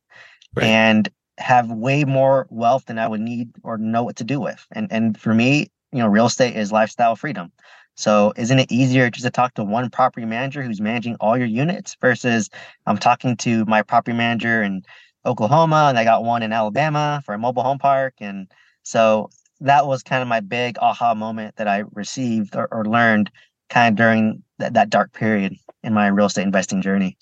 [0.53, 0.65] Right.
[0.65, 4.67] and have way more wealth than I would need or know what to do with.
[4.73, 7.53] And and for me, you know, real estate is lifestyle freedom.
[7.95, 11.47] So isn't it easier just to talk to one property manager who's managing all your
[11.47, 12.49] units versus
[12.85, 14.83] I'm talking to my property manager in
[15.25, 18.15] Oklahoma and I got one in Alabama for a mobile home park.
[18.19, 18.51] And
[18.83, 19.29] so
[19.61, 23.31] that was kind of my big aha moment that I received or, or learned
[23.69, 27.17] kind of during that, that dark period in my real estate investing journey.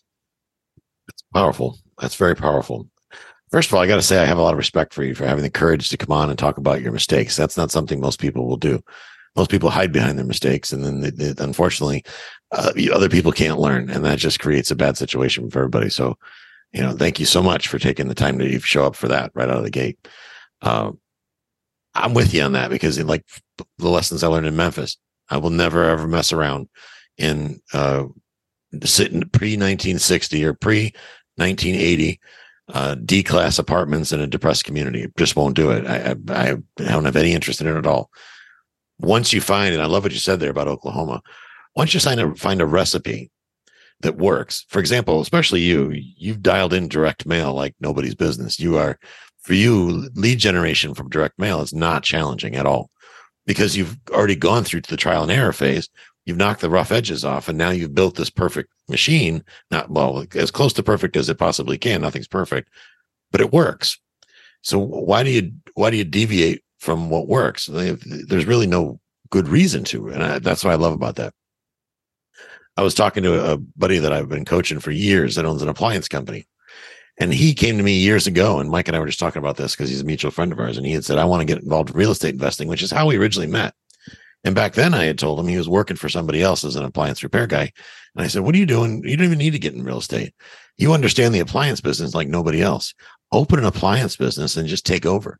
[1.10, 1.78] It's powerful.
[2.00, 2.88] That's very powerful.
[3.50, 5.16] First of all, I got to say, I have a lot of respect for you
[5.16, 7.36] for having the courage to come on and talk about your mistakes.
[7.36, 8.84] That's not something most people will do
[9.38, 12.04] most people hide behind their mistakes and then they, they, unfortunately
[12.52, 16.18] uh, other people can't learn and that just creates a bad situation for everybody so
[16.74, 19.32] you know thank you so much for taking the time to show up for that
[19.34, 19.98] right out of the gate
[20.62, 20.92] uh,
[21.96, 23.26] i'm with you on that because like
[23.78, 24.98] the lessons i learned in memphis
[25.30, 26.68] i will never ever mess around
[27.18, 28.06] in uh
[28.84, 30.94] sitting pre 1960 or pre
[31.36, 32.20] 1980
[32.74, 35.08] uh, D class apartments in a depressed community.
[35.18, 35.88] Just won't do it.
[35.88, 36.58] I, I, I
[36.92, 38.12] don't have any interest in it at all
[39.00, 41.22] once you find, and I love what you said there about Oklahoma,
[41.76, 43.30] once you find a, find a recipe
[44.02, 48.60] that works, for example, especially you, you've dialed in direct mail like nobody's business.
[48.60, 49.00] You are,
[49.40, 52.90] for you, lead generation from direct mail is not challenging at all
[53.46, 55.90] because you've already gone through to the trial and error phase.
[56.26, 59.44] You've knocked the rough edges off, and now you've built this perfect machine.
[59.72, 62.02] Not well, as close to perfect as it possibly can.
[62.02, 62.70] Nothing's perfect,
[63.32, 63.98] but it works.
[64.62, 67.68] So why do you why do you deviate from what works.
[67.68, 71.34] There's really no good reason to, and I, that's what I love about that.
[72.78, 75.70] I was talking to a buddy that I've been coaching for years that owns an
[75.70, 76.48] appliance company.
[77.20, 79.58] And he came to me years ago, and Mike and I were just talking about
[79.58, 80.78] this because he's a mutual friend of ours.
[80.78, 82.92] And he had said, I want to get involved in real estate investing, which is
[82.92, 83.74] how we originally met.
[84.44, 86.86] And back then I had told him he was working for somebody else as an
[86.86, 87.72] appliance repair guy.
[88.16, 89.04] And I said, What are you doing?
[89.04, 90.34] You don't even need to get in real estate.
[90.78, 92.94] You understand the appliance business like nobody else.
[93.32, 95.40] Open an appliance business and just take over.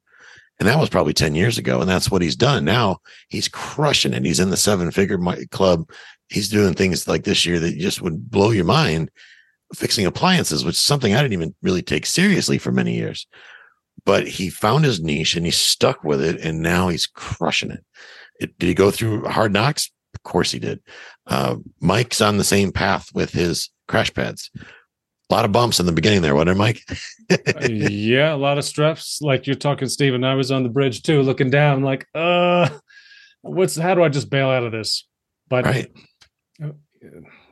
[0.60, 1.80] And that was probably 10 years ago.
[1.80, 2.66] And that's what he's done.
[2.66, 2.98] Now
[3.30, 4.26] he's crushing it.
[4.26, 5.20] He's in the seven figure
[5.52, 5.90] club.
[6.30, 9.12] He's doing things like this year that just would blow your mind
[9.74, 13.28] fixing appliances, which is something I didn't even really take seriously for many years.
[14.06, 16.40] But he found his niche and he stuck with it.
[16.42, 17.84] And now he's crushing it.
[18.40, 19.92] it did he go through hard knocks?
[20.14, 20.82] Of course he did.
[21.26, 24.50] Uh, Mike's on the same path with his crash pads
[25.30, 26.84] a lot of bumps in the beginning there, wasn't there, Mike?
[27.30, 29.20] uh, yeah, a lot of stress.
[29.22, 30.24] Like you're talking, Stephen.
[30.24, 32.70] I was on the bridge too, looking down, like, uh,
[33.42, 35.06] what's how do I just bail out of this?
[35.50, 35.92] But right.
[36.64, 36.70] Uh,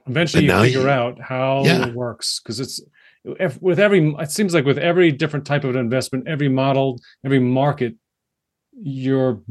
[0.07, 1.87] eventually, you figure you, out how yeah.
[1.87, 2.81] it works because it's
[3.23, 4.13] if, with every.
[4.19, 7.95] It seems like with every different type of investment, every model, every market,
[8.73, 9.41] your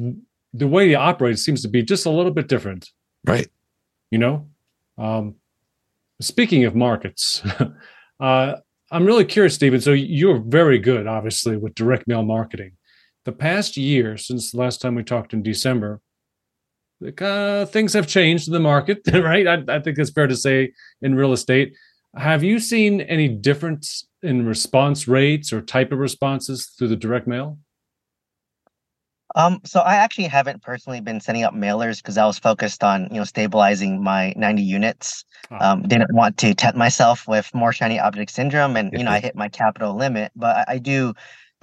[0.52, 2.90] the way you operate seems to be just a little bit different.
[3.24, 3.48] Right.
[4.10, 4.48] You know.
[4.98, 5.36] Um,
[6.20, 7.42] speaking of markets.
[8.20, 8.56] Uh,
[8.90, 9.80] I'm really curious, Stephen.
[9.80, 12.72] So you're very good, obviously, with direct mail marketing.
[13.24, 16.00] The past year, since the last time we talked in December,
[17.20, 19.46] uh, things have changed in the market, right?
[19.46, 21.74] I, I think it's fair to say in real estate.
[22.16, 27.26] Have you seen any difference in response rates or type of responses through the direct
[27.26, 27.58] mail?
[29.36, 33.08] Um, so I actually haven't personally been sending out mailers because I was focused on,
[33.10, 35.24] you know, stabilizing my 90 units.
[35.50, 35.58] Oh.
[35.60, 39.20] Um, didn't want to tempt myself with more shiny object syndrome, and you know, I
[39.20, 40.32] hit my capital limit.
[40.36, 41.14] But I, I do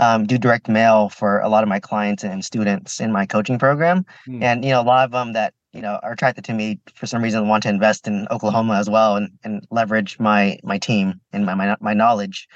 [0.02, 3.58] um, do direct mail for a lot of my clients and students in my coaching
[3.58, 4.44] program, hmm.
[4.44, 7.06] and you know, a lot of them that you know are attracted to me for
[7.06, 11.22] some reason want to invest in Oklahoma as well and and leverage my my team
[11.32, 12.50] and my my, my knowledge.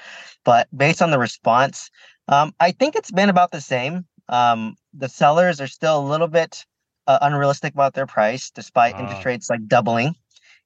[0.44, 1.90] But based on the response,
[2.28, 4.04] um, I think it's been about the same.
[4.28, 6.66] Um, the sellers are still a little bit
[7.06, 10.16] uh, unrealistic about their price, despite interest rates like doubling,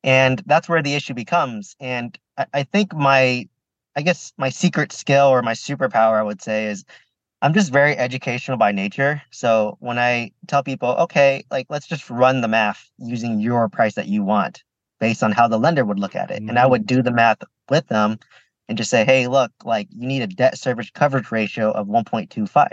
[0.03, 1.77] and that's where the issue becomes.
[1.79, 3.49] And I, I think my,
[3.96, 6.85] I guess my secret skill or my superpower, I would say, is
[7.42, 9.22] I'm just very educational by nature.
[9.31, 13.94] So when I tell people, okay, like let's just run the math using your price
[13.94, 14.62] that you want
[15.00, 16.40] based on how the lender would look at it.
[16.40, 16.50] Mm-hmm.
[16.50, 17.38] And I would do the math
[17.70, 18.18] with them
[18.68, 22.68] and just say, hey, look, like you need a debt service coverage ratio of 1.25.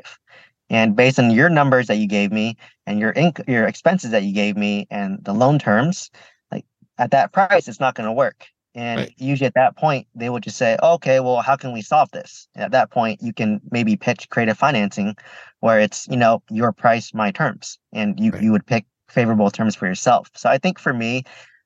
[0.69, 4.23] And based on your numbers that you gave me and your inc- your expenses that
[4.23, 6.12] you gave me and the loan terms,
[6.51, 6.65] like
[6.97, 8.47] at that price, it's not going to work.
[8.75, 9.13] And right.
[9.17, 12.47] usually at that point, they would just say, okay, well, how can we solve this?
[12.56, 15.15] And at that point, you can maybe pitch creative financing
[15.62, 18.41] where it's, you know, your price, my terms, and you, right.
[18.41, 20.30] you would pick favorable terms for yourself.
[20.36, 21.23] So I think for me,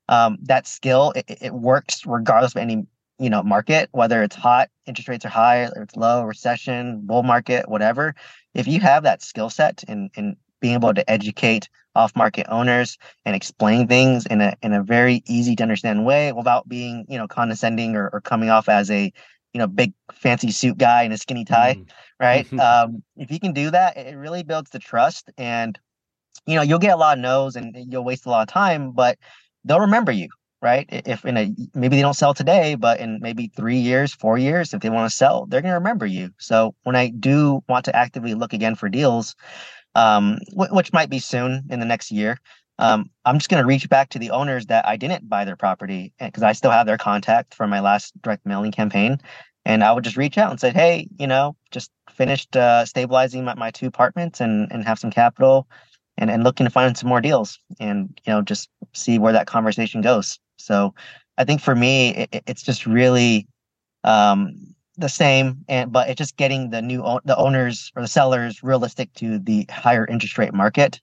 [0.07, 2.85] um, that skill, it, it works regardless of any
[3.19, 7.21] you know market whether it's hot interest rates are high or it's low recession bull
[7.21, 8.15] market whatever
[8.55, 12.97] if you have that skill set in in being able to educate off market owners
[13.25, 17.17] and explain things in a in a very easy to understand way without being you
[17.17, 19.11] know condescending or, or coming off as a
[19.53, 21.85] you know big fancy suit guy in a skinny tie mm.
[22.19, 25.77] right um, if you can do that it really builds the trust and
[26.45, 28.91] you know, you'll get a lot of no's and you'll waste a lot of time,
[28.91, 29.17] but
[29.63, 30.29] they'll remember you,
[30.61, 30.87] right?
[30.89, 34.73] If in a maybe they don't sell today, but in maybe three years, four years,
[34.73, 36.31] if they want to sell, they're going to remember you.
[36.39, 39.35] So when I do want to actively look again for deals,
[39.95, 42.39] um, w- which might be soon in the next year,
[42.79, 45.55] um, I'm just going to reach back to the owners that I didn't buy their
[45.55, 49.19] property because I still have their contact from my last direct mailing campaign.
[49.65, 53.45] And I would just reach out and say, hey, you know, just finished uh, stabilizing
[53.45, 55.67] my, my two apartments and, and have some capital
[56.17, 59.45] and, and looking to find some more deals and, you know, just see where that
[59.45, 60.39] conversation goes.
[60.57, 60.95] So
[61.37, 63.47] I think for me, it, it's just really
[64.03, 68.63] um, the same, and but it's just getting the new the owners or the sellers
[68.63, 70.99] realistic to the higher interest rate market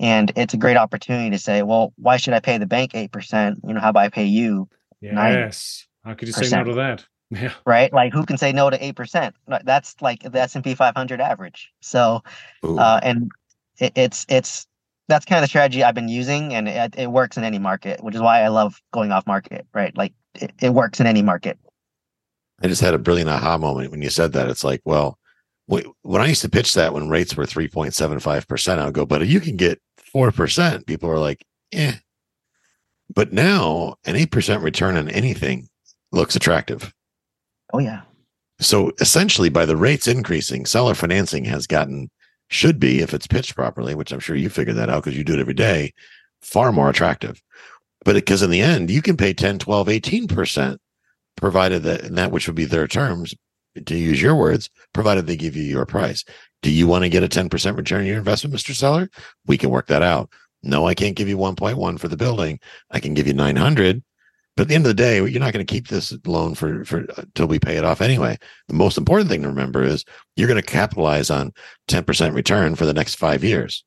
[0.00, 3.56] and it's a great opportunity to say, well, why should I pay the bank 8%?
[3.66, 4.68] You know, how about I pay you?
[5.00, 5.86] Yes.
[6.04, 7.04] How could you say no to that?
[7.30, 7.52] Yeah.
[7.66, 7.92] Right.
[7.92, 9.32] Like who can say no to 8%?
[9.64, 11.72] That's like the S&P 500 average.
[11.80, 12.22] So,
[12.62, 13.32] uh, and
[13.78, 14.68] it, it's, it's,
[15.08, 18.04] that's kind of the strategy I've been using and it, it works in any market,
[18.04, 19.96] which is why I love going off market, right?
[19.96, 21.58] Like it, it works in any market.
[22.64, 24.48] I just had a brilliant aha moment when you said that.
[24.48, 25.18] It's like, well,
[25.66, 29.38] when I used to pitch that when rates were 3.75%, I would go, but you
[29.38, 29.82] can get
[30.14, 30.86] 4%.
[30.86, 31.96] People are like, eh.
[33.14, 35.68] But now an 8% return on anything
[36.10, 36.90] looks attractive.
[37.74, 38.00] Oh, yeah.
[38.60, 42.10] So essentially, by the rates increasing, seller financing has gotten,
[42.48, 45.24] should be, if it's pitched properly, which I'm sure you figured that out because you
[45.24, 45.92] do it every day,
[46.40, 47.42] far more attractive.
[48.06, 50.78] But because in the end, you can pay 10, 12, 18%,
[51.36, 53.34] provided that, and that which would be their terms,
[53.86, 56.24] to use your words, provided they give you your price.
[56.62, 58.74] Do you want to get a 10% return on your investment, Mr.
[58.74, 59.10] Seller?
[59.46, 60.30] We can work that out.
[60.62, 62.58] No, I can't give you 1.1 for the building.
[62.90, 64.02] I can give you 900.
[64.56, 66.84] But at the end of the day, you're not going to keep this loan for,
[66.84, 68.38] for uh, until we pay it off anyway.
[68.68, 70.04] The most important thing to remember is
[70.36, 71.52] you're going to capitalize on
[71.88, 73.84] 10% return for the next five years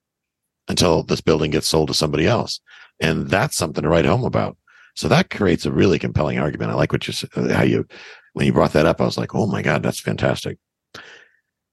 [0.68, 2.60] until this building gets sold to somebody else.
[3.00, 4.58] And that's something to write home about.
[4.98, 6.72] So that creates a really compelling argument.
[6.72, 7.86] I like what you said how you
[8.34, 10.58] when you brought that up, I was like, oh my God, that's fantastic.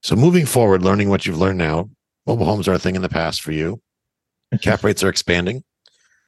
[0.03, 1.89] So moving forward, learning what you've learned now,
[2.27, 3.81] mobile homes are a thing in the past for you.
[4.61, 5.63] Cap rates are expanding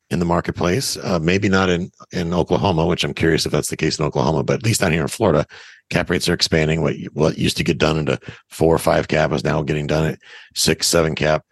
[0.09, 0.97] in the marketplace.
[0.97, 4.43] Uh, maybe not in, in Oklahoma, which I'm curious if that's the case in Oklahoma,
[4.43, 5.45] but at least down here in Florida,
[5.91, 6.81] cap rates are expanding.
[6.81, 10.07] What, what used to get done into four or five cap is now getting done
[10.07, 10.19] at
[10.55, 11.45] six, seven cap.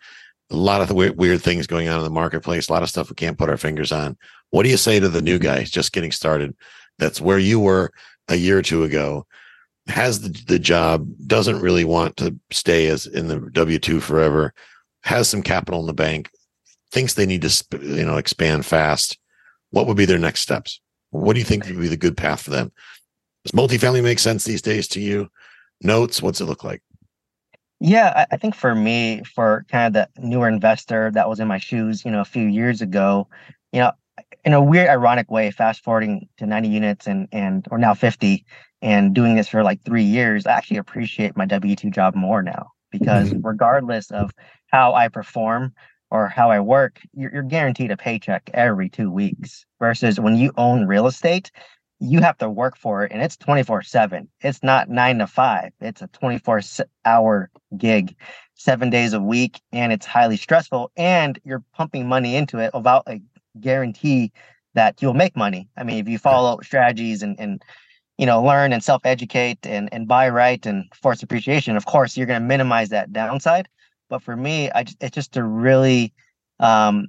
[0.50, 3.10] A lot of the weird things going on in the marketplace, a lot of stuff
[3.10, 4.18] we can't put our fingers on.
[4.56, 6.56] What do you say to the new guys just getting started?
[6.98, 7.92] That's where you were
[8.30, 9.28] a year or two ago.
[9.88, 14.54] Has the, the job doesn't really want to stay as in the w2 forever
[15.04, 16.30] has some capital in the bank
[16.90, 19.20] thinks they need to you know expand fast.
[19.72, 20.80] What would be their next steps?
[21.10, 22.72] What do you think would be the good path for them?
[23.44, 25.28] Does multifamily make sense these days to you?
[25.82, 26.82] Notes what's it look like?
[27.82, 31.58] Yeah i think for me for kind of the newer investor that was in my
[31.58, 33.28] shoes you know a few years ago
[33.74, 33.92] you know
[34.46, 38.46] in a weird, ironic way, fast forwarding to 90 units and and or now 50
[38.82, 42.68] and doing this for like three years, I actually appreciate my W2 job more now
[42.92, 43.46] because mm-hmm.
[43.46, 44.32] regardless of
[44.68, 45.74] how I perform
[46.12, 49.66] or how I work, you're, you're guaranteed a paycheck every two weeks.
[49.80, 51.52] Versus when you own real estate,
[52.00, 55.72] you have to work for it and it's 24 7 it's not nine to five
[55.80, 56.60] it's a 24
[57.06, 58.16] hour gig
[58.54, 63.04] seven days a week and it's highly stressful and you're pumping money into it without
[63.08, 63.22] a
[63.60, 64.32] guarantee
[64.74, 65.70] that you'll make money.
[65.78, 67.64] I mean, if you follow strategies and, and
[68.18, 72.28] you know, learn and self-educate and, and buy right and force appreciation, of course, you're
[72.28, 73.68] going to minimize that downside.
[74.10, 76.14] But for me, I just, it's just to really
[76.60, 77.08] um,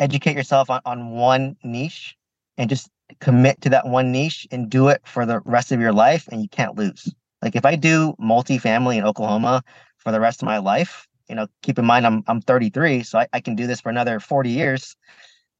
[0.00, 2.16] educate yourself on, on one niche
[2.56, 2.88] and just
[3.20, 6.42] commit to that one niche and do it for the rest of your life and
[6.42, 7.12] you can't lose.
[7.42, 9.62] Like if I do multifamily in Oklahoma
[9.98, 13.18] for the rest of my life, you know, keep in mind I'm I'm 33, so
[13.18, 14.96] I, I can do this for another 40 years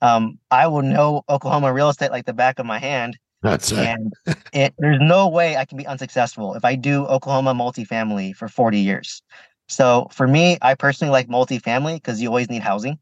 [0.04, 3.16] um, I will know Oklahoma real estate like the back of my hand.
[3.40, 3.78] That's it.
[3.78, 4.12] And
[4.52, 8.78] it, there's no way I can be unsuccessful if I do Oklahoma multifamily for 40
[8.80, 9.22] years.
[9.66, 12.98] So for me, I personally like multifamily because you always need housing,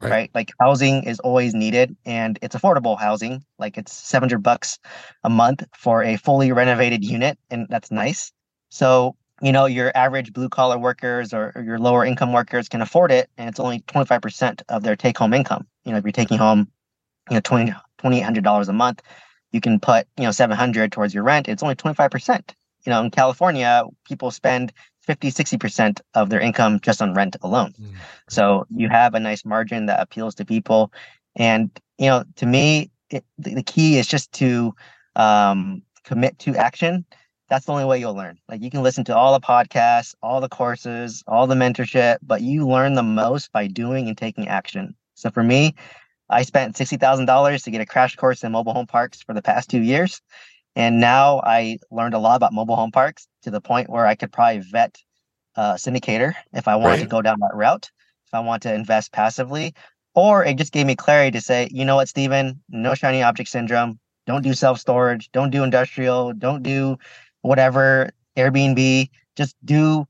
[0.00, 0.10] right.
[0.10, 0.30] right.
[0.32, 3.44] Like housing is always needed and it's affordable housing.
[3.58, 4.78] Like it's 700 bucks
[5.24, 7.36] a month for a fully renovated unit.
[7.50, 8.30] And that's nice.
[8.68, 12.80] So you know your average blue collar workers or, or, your lower income workers can
[12.80, 16.12] afford it and it's only 25% of their take home income you know if you're
[16.12, 16.68] taking home
[17.30, 19.02] you know 20 $2800 a month
[19.52, 22.50] you can put you know 700 towards your rent it's only 25%
[22.84, 27.74] you know in california people spend 50 60% of their income just on rent alone
[27.80, 27.94] mm.
[28.28, 30.92] so you have a nice margin that appeals to people
[31.36, 34.74] and you know to me it, the, the key is just to
[35.16, 37.04] um, commit to action
[37.48, 38.38] that's the only way you'll learn.
[38.48, 42.40] Like you can listen to all the podcasts, all the courses, all the mentorship, but
[42.40, 44.94] you learn the most by doing and taking action.
[45.24, 45.74] So for me,
[46.28, 49.70] I spent $60,000 to get a crash course in mobile home parks for the past
[49.70, 50.20] two years.
[50.76, 54.16] And now I learned a lot about mobile home parks to the point where I
[54.16, 54.98] could probably vet
[55.56, 57.02] a syndicator if I wanted right.
[57.04, 57.90] to go down that route,
[58.26, 59.72] if I want to invest passively.
[60.14, 63.48] Or it just gave me clarity to say, you know what, Stephen, no shiny object
[63.48, 63.98] syndrome.
[64.26, 65.30] Don't do self storage.
[65.32, 66.34] Don't do industrial.
[66.34, 66.98] Don't do
[67.40, 69.08] whatever Airbnb.
[69.36, 70.06] Just do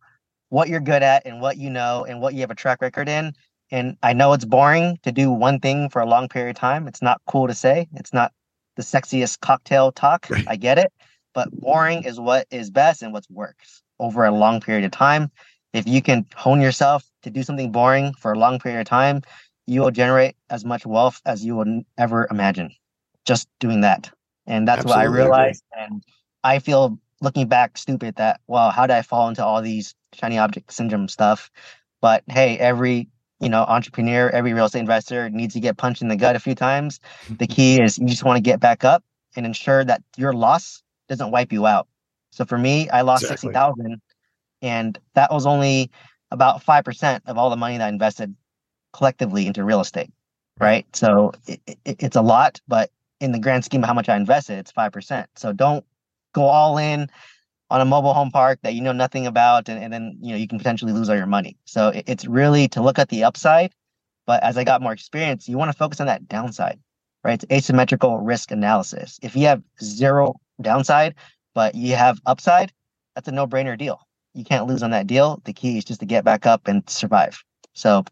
[0.48, 3.08] what you're good at and what you know and what you have a track record
[3.08, 3.32] in.
[3.74, 6.86] And I know it's boring to do one thing for a long period of time.
[6.86, 7.88] It's not cool to say.
[7.94, 8.30] It's not
[8.76, 10.28] the sexiest cocktail talk.
[10.46, 10.92] I get it.
[11.34, 15.28] But boring is what is best and what works over a long period of time.
[15.72, 19.22] If you can hone yourself to do something boring for a long period of time,
[19.66, 22.70] you will generate as much wealth as you will ever imagine
[23.24, 24.08] just doing that.
[24.46, 25.64] And that's Absolutely what I realized.
[25.76, 26.04] And
[26.44, 30.38] I feel looking back stupid that, well, how did I fall into all these shiny
[30.38, 31.50] object syndrome stuff?
[32.00, 33.08] But hey, every
[33.44, 36.40] you know entrepreneur, every real estate investor needs to get punched in the gut a
[36.40, 36.98] few times.
[37.28, 39.04] The key is you just want to get back up
[39.36, 41.86] and ensure that your loss doesn't wipe you out.
[42.30, 43.48] So for me, I lost exactly.
[43.48, 44.00] sixty thousand,
[44.62, 45.90] and that was only
[46.30, 48.34] about five percent of all the money that I invested
[48.92, 50.10] collectively into real estate.
[50.58, 50.86] Right.
[50.96, 52.90] So it, it, it's a lot, but
[53.20, 55.28] in the grand scheme of how much I invested, it's five percent.
[55.36, 55.84] So don't
[56.32, 57.10] go all in
[57.70, 60.36] on a mobile home park that you know nothing about, and, and then you know
[60.36, 61.56] you can potentially lose all your money.
[61.64, 63.72] So it, it's really to look at the upside.
[64.26, 66.78] But as I got more experience, you want to focus on that downside,
[67.24, 67.34] right?
[67.34, 69.18] It's asymmetrical risk analysis.
[69.22, 71.14] If you have zero downside,
[71.54, 72.72] but you have upside,
[73.14, 74.00] that's a no-brainer deal.
[74.32, 75.42] You can't lose on that deal.
[75.44, 77.42] The key is just to get back up and survive.
[77.74, 78.04] So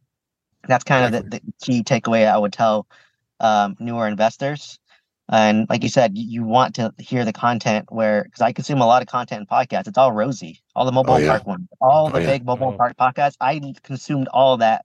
[0.68, 2.86] that's kind of the, the key takeaway I would tell
[3.40, 4.78] um, newer investors.
[5.28, 8.86] And like you said, you want to hear the content where, because I consume a
[8.86, 9.88] lot of content and podcasts.
[9.88, 11.28] It's all rosy, all the mobile oh, yeah.
[11.28, 12.32] park ones, all oh, the yeah.
[12.32, 12.76] big mobile oh.
[12.76, 13.36] park podcasts.
[13.40, 14.84] I consumed all that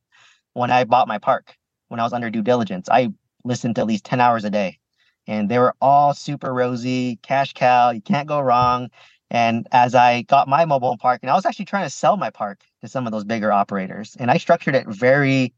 [0.53, 1.55] when I bought my park,
[1.89, 2.87] when I was under due diligence.
[2.89, 3.09] I
[3.43, 4.79] listened to at least 10 hours a day
[5.27, 8.89] and they were all super rosy, cash cow, you can't go wrong.
[9.29, 12.29] And as I got my mobile park, and I was actually trying to sell my
[12.29, 15.53] park to some of those bigger operators, and I structured it very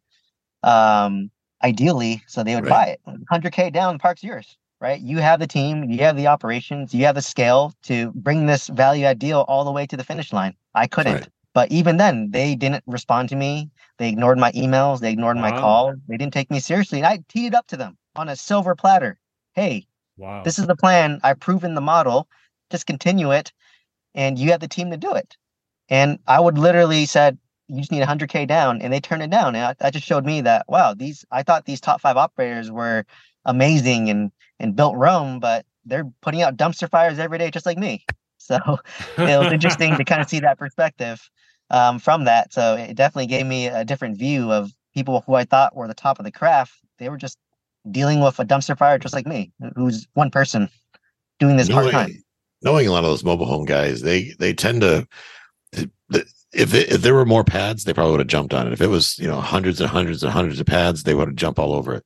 [0.64, 1.30] um,
[1.64, 2.98] ideally so they would right.
[3.06, 3.20] buy it.
[3.32, 5.00] 100K down, the park's yours right?
[5.00, 8.68] You have the team, you have the operations, you have the scale to bring this
[8.68, 10.56] value add deal all the way to the finish line.
[10.74, 11.14] I couldn't.
[11.14, 11.28] Right.
[11.54, 13.70] But even then, they didn't respond to me.
[13.98, 15.00] They ignored my emails.
[15.00, 15.42] They ignored wow.
[15.42, 15.96] my calls.
[16.08, 17.00] They didn't take me seriously.
[17.00, 19.20] And I teed it up to them on a silver platter.
[19.54, 20.44] Hey, wow.
[20.44, 21.20] this is the plan.
[21.24, 22.28] I've proven the model.
[22.72, 23.52] Just continue it.
[24.14, 25.36] And you have the team to do it.
[25.90, 28.82] And I would literally said, you just need 100K down.
[28.82, 29.56] And they turned it down.
[29.56, 33.06] And that just showed me that, wow, these, I thought these top five operators were
[33.46, 37.78] amazing and and built Rome, but they're putting out dumpster fires every day, just like
[37.78, 38.06] me.
[38.38, 38.58] So
[39.18, 41.30] it was interesting to kind of see that perspective
[41.70, 42.54] um, from that.
[42.54, 45.94] So it definitely gave me a different view of people who I thought were the
[45.94, 46.74] top of the craft.
[46.98, 47.38] They were just
[47.90, 50.70] dealing with a dumpster fire, just like me, who's one person
[51.40, 52.12] doing this part time.
[52.62, 55.08] Knowing a lot of those mobile home guys, they they tend to.
[56.52, 58.74] If it, if there were more pads, they probably would have jumped on it.
[58.74, 61.36] If it was you know hundreds and hundreds and hundreds of pads, they would have
[61.36, 62.04] jumped all over it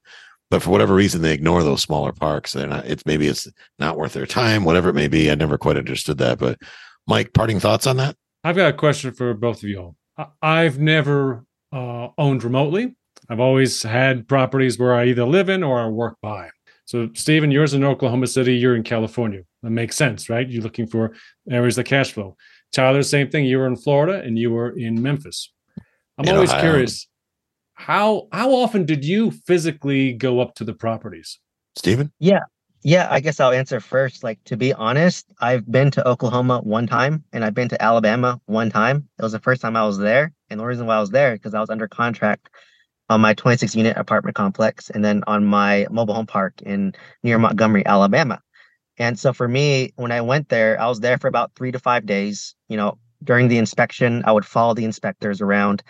[0.53, 3.47] but for whatever reason they ignore those smaller parks they're not it's maybe it's
[3.79, 6.61] not worth their time whatever it may be i never quite understood that but
[7.07, 8.15] mike parting thoughts on that?
[8.43, 12.95] I've got a question for both of you all i've never uh, owned remotely.
[13.29, 16.51] I've always had properties where i either live in or i work by.
[16.85, 19.41] So stephen yours in oklahoma city you're in california.
[19.63, 20.47] That makes sense right?
[20.47, 21.15] You're looking for
[21.49, 22.37] areas of cash flow.
[22.71, 23.45] Tyler same thing.
[23.45, 25.51] You were in florida and you were in memphis.
[26.19, 26.61] I'm in always Ohio.
[26.61, 27.07] curious
[27.75, 31.39] how how often did you physically go up to the properties?
[31.75, 32.41] Stephen yeah.
[32.83, 34.23] Yeah i guess i'll answer first.
[34.23, 38.39] Like to be honest i've been to oklahoma one time and i've been to alabama
[38.45, 39.07] one time.
[39.17, 41.33] It was the first time i was there and the reason why i was there
[41.33, 42.49] because i was under contract
[43.09, 46.93] on my 26 unit apartment complex and then on my mobile home park in
[47.23, 48.41] near montgomery alabama.
[48.97, 51.79] And so for me when i went there i was there for about three to
[51.79, 52.55] five days.
[52.69, 55.81] You know during the inspection i would follow the inspectors around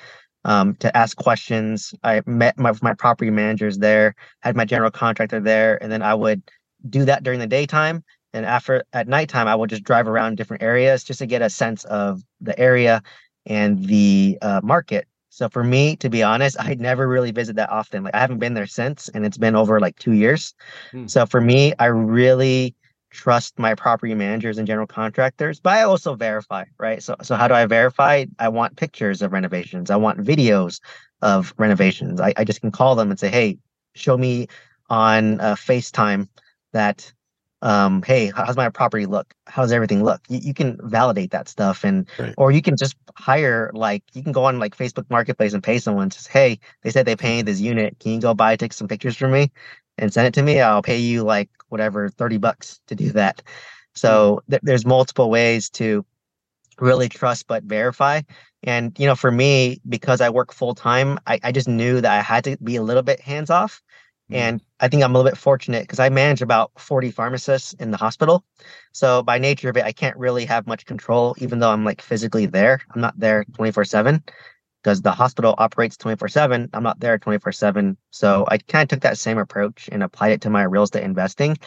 [0.46, 1.94] um, to ask questions.
[2.04, 6.14] I met my, my property managers there, had my general contractor there, and then I
[6.14, 6.42] would
[6.90, 8.04] do that during the daytime.
[8.34, 11.50] And after at nighttime, I would just drive around different areas just to get a
[11.50, 13.02] sense of the area
[13.46, 15.08] and the uh, market.
[15.30, 18.04] So for me, to be honest, I never really visit that often.
[18.04, 20.54] Like I haven't been there since, and it's been over like two years.
[20.92, 21.08] Hmm.
[21.08, 22.76] So for me, I really
[23.14, 27.02] trust my property managers and general contractors, but I also verify, right?
[27.02, 28.26] So, so how do I verify?
[28.40, 29.92] I want pictures of renovations.
[29.92, 30.82] I want videos
[31.22, 32.20] of renovations.
[32.20, 33.60] I, I just can call them and say, hey,
[33.96, 34.48] show me
[34.90, 36.28] on uh, FaceTime
[36.74, 37.14] that
[37.62, 39.34] um, hey, how's my property look?
[39.48, 40.22] How does everything look?
[40.28, 42.34] You, you can validate that stuff and Right.
[42.36, 45.80] or you can just hire like you can go on like Facebook Marketplace and pay
[45.80, 47.98] someone just hey, they said they painted this unit.
[48.00, 49.50] Can you go by take some pictures for me
[49.98, 50.60] and send it to me?
[50.62, 53.42] I'll pay you like whatever 30 bucks to do that.
[53.96, 56.06] So th- there's multiple ways to
[56.80, 58.22] really trust but verify.
[58.64, 62.12] And you know, for me, because I work full time, I, I just knew that
[62.12, 63.82] I had to be a little bit hands off.
[64.32, 64.36] Mm.
[64.36, 67.92] And I think I'm a little bit fortunate because I manage about 40 pharmacists in
[67.92, 68.46] the hospital.
[68.94, 72.02] So by nature of it, I can't really have much control, even though I'm like
[72.02, 72.82] physically there.
[72.96, 74.24] I'm not there 24 7
[74.84, 76.70] because the hospital operates 24 7.
[76.74, 77.98] I'm not there 24 7.
[78.12, 81.04] So I kind of took that same approach and applied it to my real estate
[81.04, 81.58] investing.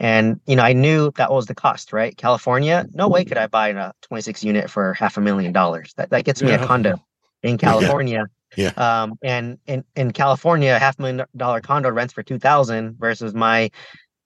[0.00, 2.16] And, you know, I knew that was the cost, right?
[2.16, 5.94] California, no way could I buy a 26 unit for half a million dollars.
[5.96, 6.96] That, that gets me a condo
[7.42, 8.26] in California.
[8.56, 8.72] Yeah.
[8.76, 13.70] Um, and in, in California, a half million dollar condo rents for 2000 versus my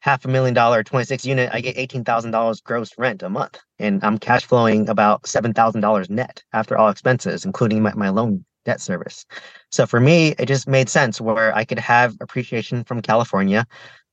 [0.01, 3.59] half a million dollar 26 unit, I get $18,000 gross rent a month.
[3.79, 8.81] And I'm cash flowing about $7,000 net after all expenses, including my, my loan debt
[8.81, 9.25] service.
[9.71, 13.67] So for me, it just made sense where I could have appreciation from California,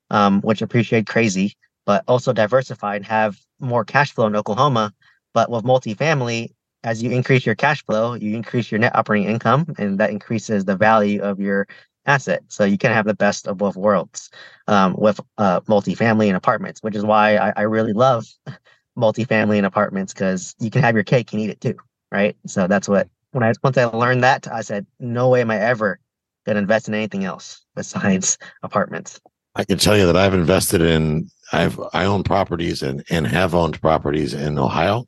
[0.10, 1.56] um, which appreciate crazy,
[1.86, 4.94] but also diversify and have more cash flow in Oklahoma.
[5.34, 6.50] But with multifamily,
[6.84, 10.66] as you increase your cash flow, you increase your net operating income, and that increases
[10.66, 11.68] the value of your
[12.06, 12.44] asset.
[12.48, 14.30] So you can have the best of both worlds
[14.68, 18.26] um, with uh, multifamily and apartments, which is why I, I really love
[18.98, 21.76] multifamily and apartments because you can have your cake and eat it too,
[22.12, 22.36] right?
[22.46, 25.60] So that's what when I once I learned that, I said, no way am I
[25.60, 26.00] ever
[26.46, 29.20] gonna invest in anything else besides apartments.
[29.56, 33.56] I can tell you that I've invested in I've I own properties and and have
[33.56, 35.06] owned properties in Ohio.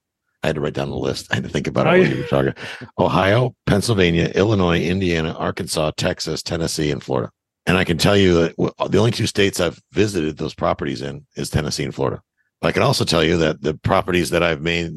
[0.48, 1.28] I had to write down the list.
[1.30, 2.54] I had to think about it you were talking.
[2.98, 7.30] Ohio, Pennsylvania, Illinois, Indiana, Arkansas, Texas, Tennessee, and Florida.
[7.66, 8.56] And I can tell you that
[8.90, 12.22] the only two states I've visited those properties in is Tennessee and Florida.
[12.62, 14.94] I can also tell you that the properties that I've made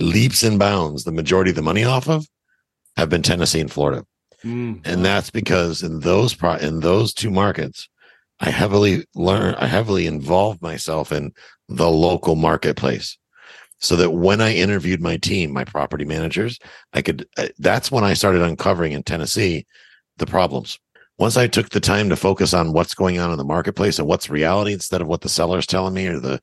[0.00, 2.26] leaps and bounds, the majority of the money off of,
[2.96, 4.04] have been Tennessee and Florida
[4.44, 4.86] Mm.
[4.86, 7.88] and that's because in those pro- in those two markets
[8.40, 11.32] i heavily learn i heavily involve myself in
[11.70, 13.16] the local marketplace
[13.78, 16.58] so that when i interviewed my team my property managers
[16.92, 19.66] i could uh, that's when i started uncovering in tennessee
[20.18, 20.78] the problems
[21.18, 24.08] once i took the time to focus on what's going on in the marketplace and
[24.08, 26.40] what's reality instead of what the seller is telling me or the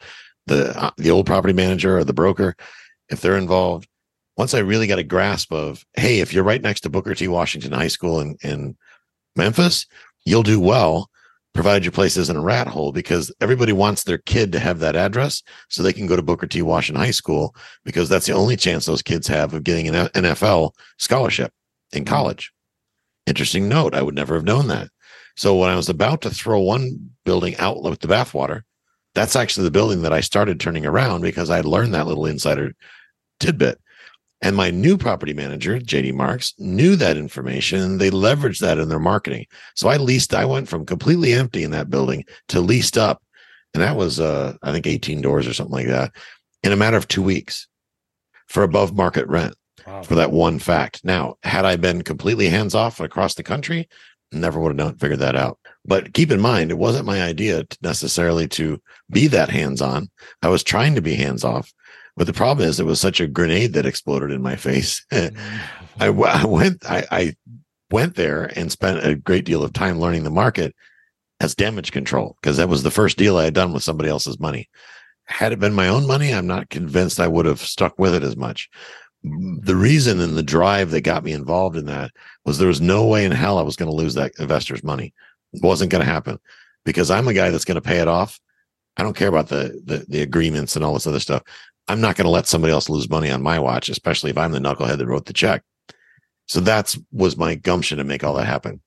[0.47, 2.55] the uh, the old property manager or the broker
[3.09, 3.87] if they're involved
[4.41, 7.27] once I really got a grasp of, hey, if you're right next to Booker T.
[7.27, 8.75] Washington High School in, in
[9.35, 9.85] Memphis,
[10.25, 11.10] you'll do well,
[11.53, 14.95] provided your place isn't a rat hole, because everybody wants their kid to have that
[14.95, 16.61] address so they can go to Booker T.
[16.61, 20.71] Washington High School, because that's the only chance those kids have of getting an NFL
[20.97, 21.53] scholarship
[21.91, 22.09] in hmm.
[22.09, 22.51] college.
[23.27, 23.93] Interesting note.
[23.93, 24.89] I would never have known that.
[25.35, 28.63] So when I was about to throw one building out with the bathwater,
[29.13, 32.25] that's actually the building that I started turning around because I had learned that little
[32.25, 32.73] insider
[33.39, 33.79] tidbit.
[34.41, 38.89] And my new property manager, JD Marks, knew that information and they leveraged that in
[38.89, 39.45] their marketing.
[39.75, 43.21] So I leased, I went from completely empty in that building to leased up.
[43.73, 46.11] And that was, uh, I think 18 doors or something like that
[46.63, 47.67] in a matter of two weeks
[48.47, 49.55] for above market rent
[49.87, 50.03] Wow.
[50.03, 51.01] for that one fact.
[51.03, 53.89] Now, had I been completely hands off across the country,
[54.31, 55.57] never would have known, figured that out.
[55.85, 58.79] But keep in mind, it wasn't my idea to necessarily to
[59.09, 60.09] be that hands on.
[60.41, 61.73] I was trying to be hands off.
[62.17, 65.05] But the problem is, it was such a grenade that exploded in my face.
[65.99, 67.35] I, went, I, I
[67.89, 70.75] went there and spent a great deal of time learning the market
[71.39, 74.39] as damage control because that was the first deal I had done with somebody else's
[74.39, 74.69] money.
[75.25, 78.23] Had it been my own money, I'm not convinced I would have stuck with it
[78.23, 78.69] as much.
[79.23, 82.11] The reason and the drive that got me involved in that
[82.43, 85.13] was there was no way in hell I was going to lose that investor's money.
[85.53, 86.39] It wasn't going to happen
[86.85, 88.39] because I'm a guy that's going to pay it off.
[88.97, 91.43] I don't care about the, the the agreements and all this other stuff.
[91.91, 94.53] I'm not going to let somebody else lose money on my watch, especially if I'm
[94.53, 95.63] the knucklehead that wrote the check.
[96.47, 98.81] So that's was my gumption to make all that happen.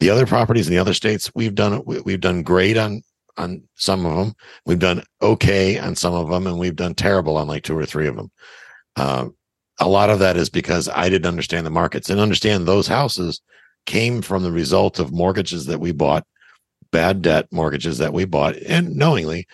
[0.00, 3.02] The other properties in the other states, we've done we- we've done great on
[3.36, 4.34] on some of them.
[4.66, 7.86] We've done okay on some of them, and we've done terrible on like two or
[7.86, 8.30] three of them.
[8.96, 9.36] Um,
[9.78, 13.40] a lot of that is because I didn't understand the markets and understand those houses
[13.86, 16.26] came from the result of mortgages that we bought,
[16.90, 19.46] bad debt mortgages that we bought, and knowingly.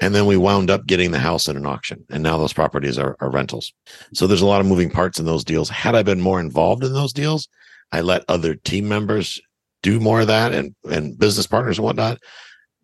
[0.00, 2.04] And then we wound up getting the house at an auction.
[2.10, 3.72] And now those properties are, are rentals.
[4.14, 5.68] So there's a lot of moving parts in those deals.
[5.68, 7.48] Had I been more involved in those deals,
[7.92, 9.40] I let other team members
[9.82, 12.18] do more of that and, and business partners and whatnot.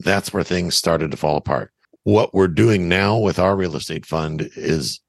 [0.00, 1.72] That's where things started to fall apart.
[2.04, 5.00] What we're doing now with our real estate fund is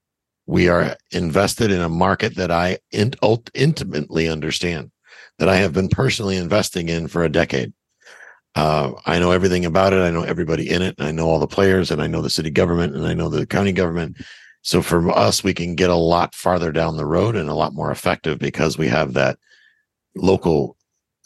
[0.46, 4.90] we are invested in a market that I in, ult- intimately understand,
[5.38, 7.72] that I have been personally investing in for a decade.
[8.54, 10.00] Uh, I know everything about it.
[10.00, 10.96] I know everybody in it.
[10.98, 13.46] I know all the players, and I know the city government, and I know the
[13.46, 14.16] county government.
[14.62, 17.74] So for us, we can get a lot farther down the road and a lot
[17.74, 19.38] more effective because we have that
[20.16, 20.76] local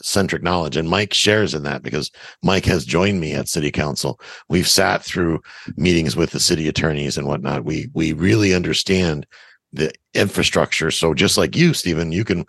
[0.02, 0.76] centric knowledge.
[0.76, 2.10] And Mike shares in that because
[2.42, 4.20] Mike has joined me at city council.
[4.48, 5.40] We've sat through
[5.76, 7.64] meetings with the city attorneys and whatnot.
[7.64, 9.26] We, we really understand
[9.72, 10.90] the infrastructure.
[10.90, 12.44] So just like you, Stephen, you can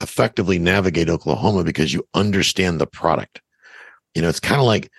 [0.00, 3.40] effectively navigate Oklahoma because you understand the product.
[4.18, 4.90] You know, it's kind of like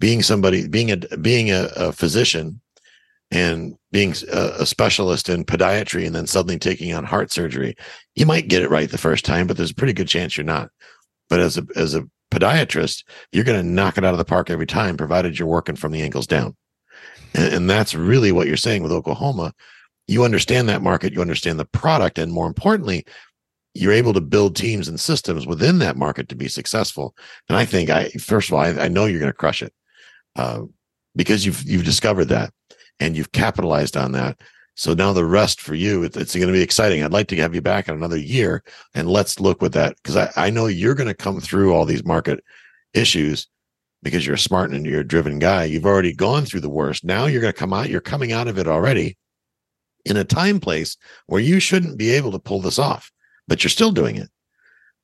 [0.00, 2.60] being somebody, being a, being a, a physician
[3.30, 7.74] and being a, a, specialist in podiatry and then suddenly taking on heart surgery.
[8.16, 10.44] You might get it right the first time, but there's a pretty good chance you're
[10.44, 10.68] not.
[11.30, 14.50] But as a as a podiatrist, you're going to knock it out of the park
[14.50, 16.54] every time, provided you're working from the ankles down.
[17.32, 19.54] And, and that's really what you're saying with Oklahoma.
[20.06, 23.06] You understand that market, you understand the product, and more importantly,
[23.80, 27.14] you're able to build teams and systems within that market to be successful.
[27.48, 29.72] And I think I first of all, I, I know you're going to crush it
[30.36, 30.62] uh,
[31.16, 32.52] because you've you've discovered that
[33.00, 34.40] and you've capitalized on that.
[34.76, 37.02] So now the rest for you, it's, going to be exciting.
[37.02, 38.62] I'd like to have you back in another year
[38.94, 41.84] and let's look with that because I, I know you're going to come through all
[41.84, 42.42] these market
[42.94, 43.46] issues
[44.02, 45.64] because you're a smart and you're a driven guy.
[45.64, 47.04] You've already gone through the worst.
[47.04, 49.18] Now you're going to come out, you're coming out of it already
[50.04, 53.12] in a time place where you shouldn't be able to pull this off,
[53.50, 54.30] but you're still doing it.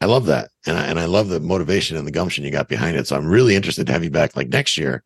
[0.01, 0.51] I love that.
[0.67, 3.09] And I, and I love the motivation and the gumption you got behind it.
[3.09, 5.03] So I'm really interested to have you back like next year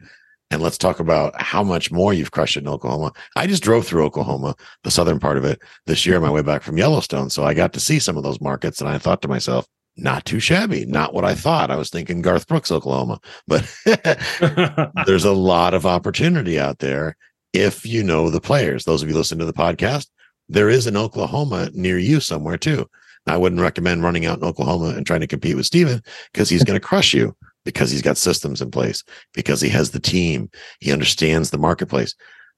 [0.51, 3.13] and let's talk about how much more you've crushed it in Oklahoma.
[3.37, 6.43] I just drove through Oklahoma, the southern part of it, this year on my way
[6.43, 7.31] back from Yellowstone.
[7.31, 9.67] So I got to see some of those markets, and I thought to myself,
[9.97, 11.71] not too shabby, not what I thought.
[11.71, 13.65] I was thinking Garth Brooks, Oklahoma, but
[15.07, 17.17] there's a lot of opportunity out there
[17.53, 18.85] if you know the players.
[18.85, 20.09] Those of you listening to the podcast,
[20.49, 22.89] there is an Oklahoma near you somewhere too.
[23.27, 26.03] I wouldn't recommend running out in Oklahoma and trying to compete with Steven
[26.33, 29.05] because he's going to crush you because he's got systems in place,
[29.35, 30.51] because he has the team,
[30.81, 32.15] he understands the marketplace.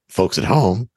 [0.09, 0.89] Folks at home,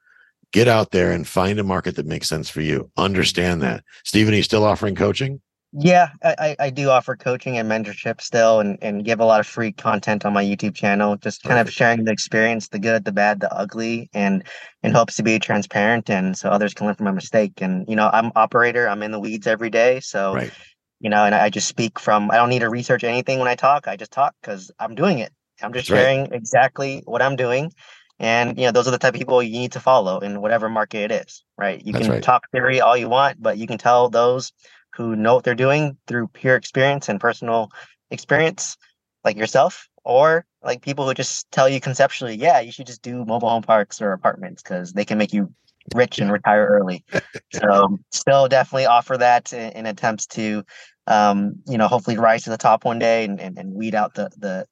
[0.53, 2.89] get out there and find a market that makes sense for you.
[2.97, 3.83] Understand that.
[4.03, 5.41] Stephen, are you still offering coaching?
[5.73, 9.47] Yeah, I, I do offer coaching and mentorship still and, and give a lot of
[9.47, 11.67] free content on my YouTube channel, just kind Perfect.
[11.67, 14.43] of sharing the experience, the good, the bad, the ugly, and
[14.81, 17.61] in hopes to be transparent and so others can learn from my mistake.
[17.61, 19.99] And you know, I'm operator, I'm in the weeds every day.
[19.99, 20.51] So right
[20.99, 23.55] you know, and I just speak from, I don't need to research anything when I
[23.55, 23.87] talk.
[23.87, 25.31] I just talk because I'm doing it.
[25.61, 27.71] I'm just sharing exactly what I'm doing.
[28.19, 30.69] And, you know, those are the type of people you need to follow in whatever
[30.69, 31.83] market it is, right?
[31.85, 32.23] You That's can right.
[32.23, 34.53] talk theory all you want, but you can tell those
[34.97, 37.71] who know what they're doing through peer experience and personal
[38.09, 38.75] experience,
[39.23, 43.23] like yourself, or like people who just tell you conceptually, yeah, you should just do
[43.23, 45.53] mobile home parks or apartments because they can make you
[45.93, 47.03] rich and retire early.
[47.53, 50.63] So still definitely offer that in, in attempts to,
[51.07, 54.15] um, you know, hopefully rise to the top one day and, and, and weed out
[54.15, 54.67] the the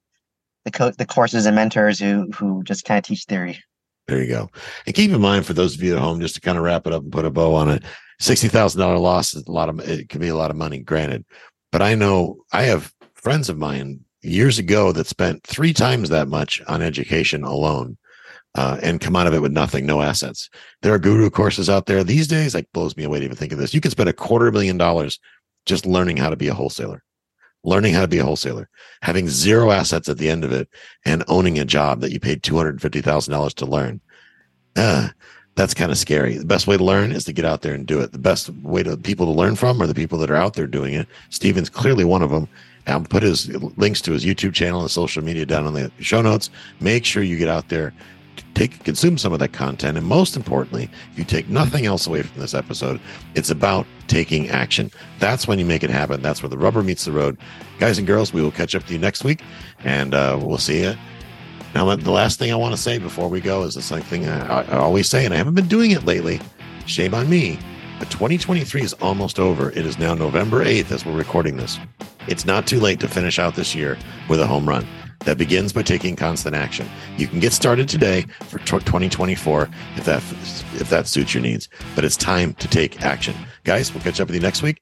[0.66, 3.64] the, co- the courses and mentors who who just kind of teach theory.
[4.08, 4.50] There you go.
[4.86, 6.86] And keep in mind for those of you at home, just to kind of wrap
[6.86, 7.84] it up and put a bow on it,
[8.20, 10.80] sixty thousand dollar loss is a lot of it can be a lot of money,
[10.80, 11.26] granted.
[11.72, 16.28] But I know I have friends of mine years ago that spent three times that
[16.28, 17.98] much on education alone
[18.56, 20.50] uh, and come out of it with nothing, no assets.
[20.82, 22.56] There are guru courses out there these days.
[22.56, 23.74] Like blows me away to even think of this.
[23.74, 25.20] You can spend a quarter million dollars
[25.66, 27.04] just learning how to be a wholesaler,
[27.64, 28.70] learning how to be a wholesaler,
[29.02, 30.70] having zero assets at the end of it,
[31.06, 34.00] and owning a job that you paid two hundred fifty thousand dollars to learn.
[34.76, 35.10] Uh,
[35.56, 36.38] that's kind of scary.
[36.38, 38.12] The best way to learn is to get out there and do it.
[38.12, 40.68] The best way to people to learn from are the people that are out there
[40.68, 41.08] doing it.
[41.30, 42.48] Steven's clearly one of them.
[42.88, 46.22] I'll put his links to his YouTube channel and social media down in the show
[46.22, 46.50] notes.
[46.82, 47.94] Make sure you get out there,
[48.54, 52.22] take consume some of that content and most importantly if you take nothing else away
[52.22, 53.00] from this episode
[53.34, 54.90] it's about taking action
[55.20, 57.38] that's when you make it happen that's where the rubber meets the road
[57.80, 59.42] guys and girls we will catch up to you next week
[59.84, 60.96] and uh, we'll see you
[61.76, 64.62] now the last thing i want to say before we go is the something I,
[64.64, 66.40] I always say and i haven't been doing it lately
[66.86, 67.60] shame on me
[68.00, 71.80] but 2023 is almost over it is now november 8th as we're recording this
[72.28, 73.98] it's not too late to finish out this year
[74.30, 74.88] with a home run
[75.26, 76.88] that begins by taking constant action.
[77.18, 80.24] You can get started today for 2024 if that
[80.80, 83.36] if that suits your needs, but it's time to take action.
[83.64, 84.82] Guys, we'll catch up with you next week.